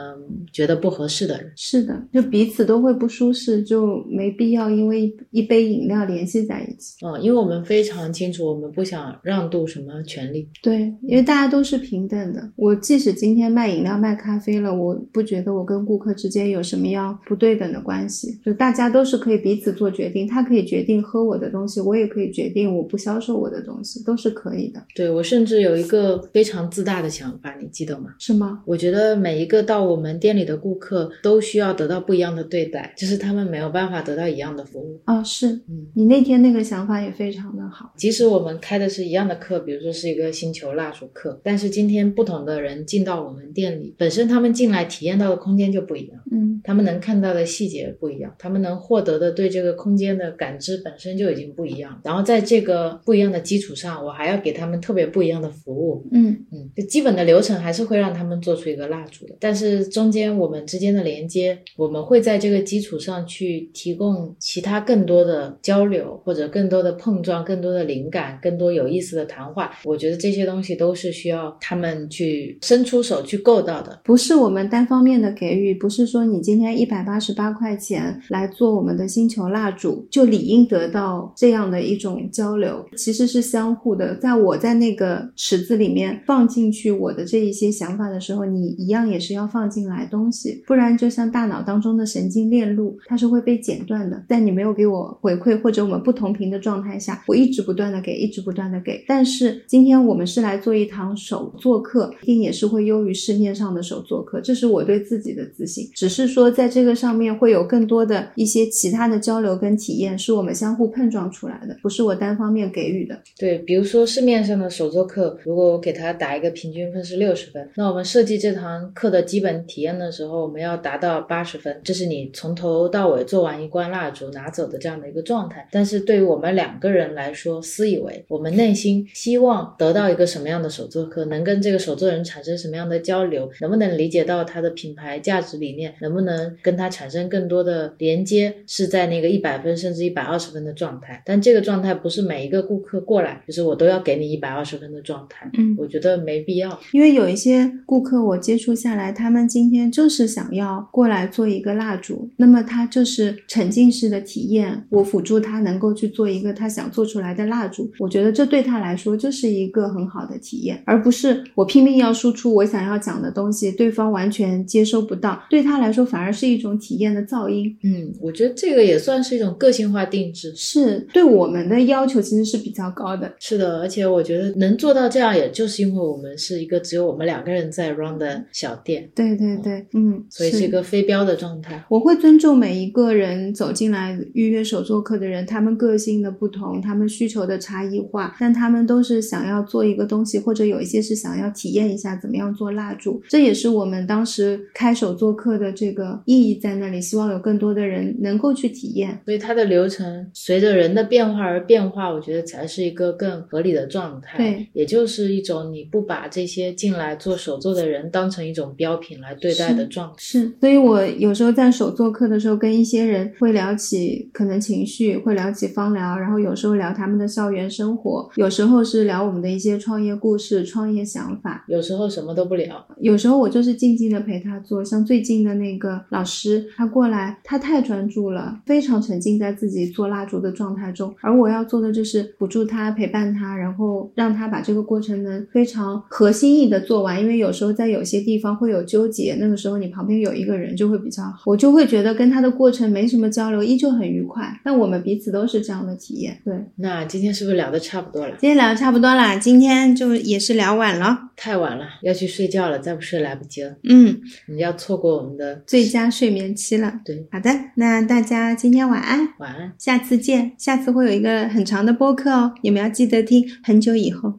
[0.51, 1.51] 觉得不合适的人。
[1.55, 7.05] 是的，就彼此都会不舒适，就没必要因为一杯饮料联系在一起。
[7.05, 10.49] 嗯，因为我们非常清楚，我们不想让渡什么权利。
[10.63, 12.49] 对，因为大家都是平等的。
[12.55, 19.89] 我即使今天卖饮料、卖咖啡了，我不觉得我跟顾客之间有什么样不对等的关系，就大家都是可以彼此做。
[19.99, 24.81] 决定，他可以决定喝我的东西，我也可以决定我不销售我的东西，都是可以的。
[24.95, 28.11] 对我甚至有一个非常自大的想法，你记得吗？
[28.17, 28.61] 是吗？
[28.65, 35.01] 我觉得每一个到我们店里的顾客都需要得到不一样的对待，就是他们没有办法得到一样的服务。
[35.03, 37.91] 啊，是，嗯，你那天那个想法也非常的好。
[37.97, 49.88] 即使我们开的是一样的课，比如说是一个星球蜡烛课，但是今天不同的人进到我们店里，本身他们进来体验到的空间就不一样，嗯，他们能看到的细节不一样，他们能获得的对这个空。
[49.89, 56.05] 空间的感知本身就已经不一样，然后在这个不一样的基础上，我还要给他们特别不一样的服务。
[56.11, 69.71] 嗯嗯，就基本的流程还是会让他们做出一个蜡烛的，但是中间我们之间的连接，我们会在这个基础上去提供其他更多的交流，或者更多的碰撞，更多的灵感，更多有意思的谈话。
[69.85, 79.78] 我觉得这些东西都是需要他们去伸出手去够到的，不是我们单方面的给予，不是说你今天一百八十八块钱来做我们的星球蜡烛。
[79.79, 84.13] 主就理应得到这样的一种交流，其实是相互的。
[84.15, 94.21] 在我在那个池子里面放进去我的这一些想法的时候，你一样也是要放进来东西，不然就像大脑当中的神经链路，它是会被剪断的。
[94.27, 99.01] 在你没有给我回馈或者我们不同频的状态下，我一直不断的给，一直不断的给。
[99.07, 105.89] 但是今天我们是来做一堂手作课，一定也是会优于市面上的手作课，这是我对自己的自信。
[105.95, 109.68] 只是说在这个上面会有更多的一些其他的交流跟。
[109.75, 113.17] 体验是我们相互碰撞出来的，不是我单方面给予的。
[113.37, 125.67] 对，比如说市面上的手作课，如果我给他打一个平均分是六十分，那我们设计这堂课的基本体验的时候，我们要达到八十分，这是你从头到尾做完一罐蜡烛拿走的这样的一个状态。
[125.71, 139.58] 但是对于我们两个人来说，私以为我们内心希望得到一个什么样的手作课，能跟这个手作人产生什么样的交流，能不能理解到他的品牌价值理念，能不能跟他产生更多的连接，是在那个一百。
[139.59, 145.49] 分甚至一百二十分的状态，但这个状态不是每一个顾客过来，就是我都要给你一百二十分的状态。
[145.57, 157.91] 嗯，我觉得没必要，因为有一些顾客我接触下来，他们今天就是想要过来做一个蜡烛，那么他就是沉浸式的体验，我辅助他能够去做一个他想做出来的蜡烛。
[157.99, 167.75] 我觉得这对他来说就是一个很好的体验，而不是我拼命要输出我想要讲的东西，对方完全接收不到，对他来说反而是一种体验的噪音。
[167.83, 169.48] 嗯，我觉得这个也算是一种。
[169.53, 173.31] 个性化定制是对我们的要求，其实是比较高的。
[173.39, 179.09] 是的，而且我觉得能做到这样，也就是因为我们是一个只有我们两个人在 run 的小店。
[179.15, 181.83] 对对对，嗯，所以是一个非标的状态。
[181.89, 193.21] 我会尊重每一个人走进来预约手作课的人，他们个性的不同，他们需求的差异化，但他们都是想要做一个东西，或者有一些是想要体验一下怎么样做蜡烛。
[193.29, 199.19] 这也是我们当时开手作课的这个意义在那里，希望有更多的人能够去体验。
[199.29, 199.39] 所以。
[199.39, 204.37] 它的流程随着人的变化而变化，我觉得才是一个更合理的状态。
[204.37, 210.15] 对，也就是一种你不把这些进来做手作的人当成一种标品来对待的状态。
[210.17, 222.85] 是，所以我有时候在手作课的时候，跟一些人会聊起可能情绪，会聊起芳疗，然后有时候聊他们的校园生活，有时候是聊我们的一些创业故事、创业想法，有时候什么都不聊。
[222.99, 229.39] 有时候我就是静静的陪他做，像最近的那个老师，他过来，他太专注了，非常沉浸。
[229.39, 237.21] 在自己做蜡烛的状态中，而我要做的就是辅助他、陪伴他，然后让他把这个过程能非常合心意的做完。
[237.21, 241.43] 因为有时候在有些地方会有纠结，那个时候你旁边有一个人就会比较好。
[241.45, 244.59] 我就会觉得跟他的过程没什么交流，依旧很愉快。
[244.61, 246.37] 但我们彼此都是这样的体验。
[246.43, 248.35] 对，那今天是不是聊的差不多了？
[248.39, 253.73] 今天聊的差不多了，今天就也是聊晚了，太晚了，要去睡觉了，再不睡来不及了。
[253.83, 256.99] 嗯，你要错过我们的最佳睡眠期了。
[257.05, 259.08] 对，好的，那大家今天晚安。
[259.09, 259.73] 安，晚安。
[259.79, 260.51] 下次见。
[260.57, 263.43] 下次会有一个很长的播客哦，你们要记得听。
[263.63, 264.31] 很久以后，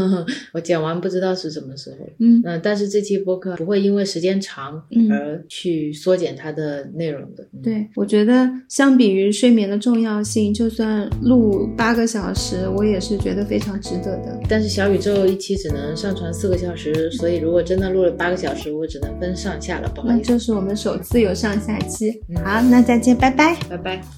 [0.54, 2.06] 我讲完不知道是什么时候。
[2.18, 7.46] 嗯嗯，但是这期播客不会因为时间长嗯而去缩减它的内容的。
[7.52, 14.40] 嗯，对，我觉得相比于睡眠的重要性，就算录八个小时，我也是觉得非常值得的。
[14.48, 20.16] 但是小宇宙一期只能上传四个小时，所以如果真的录了八个小时，我只能分上下了，不好意思。
[20.16, 22.10] 那这是我们首次有上下期。
[22.28, 23.56] 嗯好，那再见，拜拜。
[23.68, 24.13] 拜拜。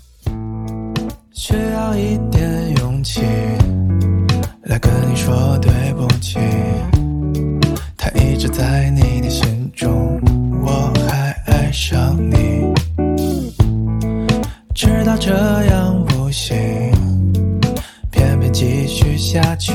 [1.39, 3.20] 需要一点勇气
[4.62, 6.39] 来跟你说对不起。
[7.95, 10.18] 他一直在你的心中，
[10.64, 12.72] 我还爱上你。
[14.74, 15.30] 知道这
[15.64, 16.57] 样不行，
[18.11, 19.74] 偏偏继续下去，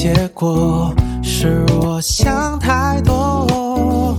[0.00, 0.94] 结果？
[1.24, 4.16] 是我想太多，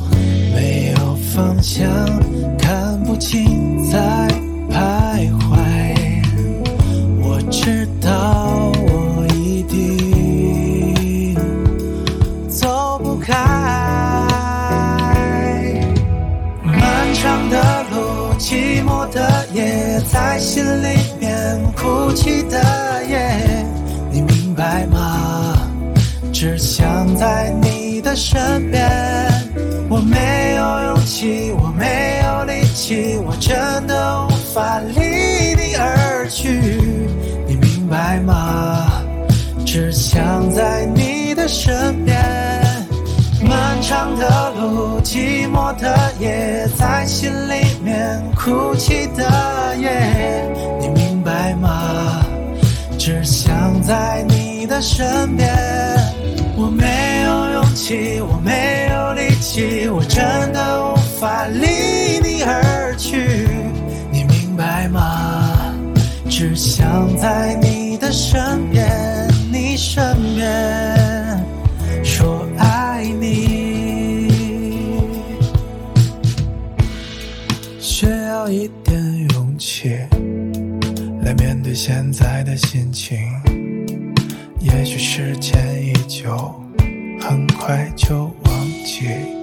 [0.54, 1.90] 没有方向，
[2.58, 3.98] 看不清在
[4.70, 5.58] 徘徊。
[7.22, 11.34] 我知道我一定
[12.50, 13.34] 走不开。
[16.66, 22.62] 漫长的路，寂寞的夜，在心里面哭泣的
[26.40, 28.90] 只想在你的身边，
[29.90, 35.02] 我没有勇气，我没有力气，我真的无法离
[35.62, 36.50] 你而去，
[37.46, 38.90] 你明白吗？
[39.66, 42.18] 只想在你的身边。
[43.42, 52.26] 漫长的路，寂寞的夜，在心里面哭泣的夜，你明白吗？
[52.98, 55.54] 只想在你的身边。
[57.80, 60.22] 起，我没有力气，我真
[60.52, 63.48] 的无法离你而去，
[64.12, 65.74] 你明白吗？
[66.30, 68.86] 只想在你的身边，
[69.50, 71.46] 你身边
[72.04, 74.28] 说爱你。
[77.80, 79.02] 需要一点
[79.32, 79.98] 勇气
[81.22, 83.18] 来面对现在的心情。
[84.60, 86.30] 也许时间依旧，
[87.20, 89.39] 很快就忘记。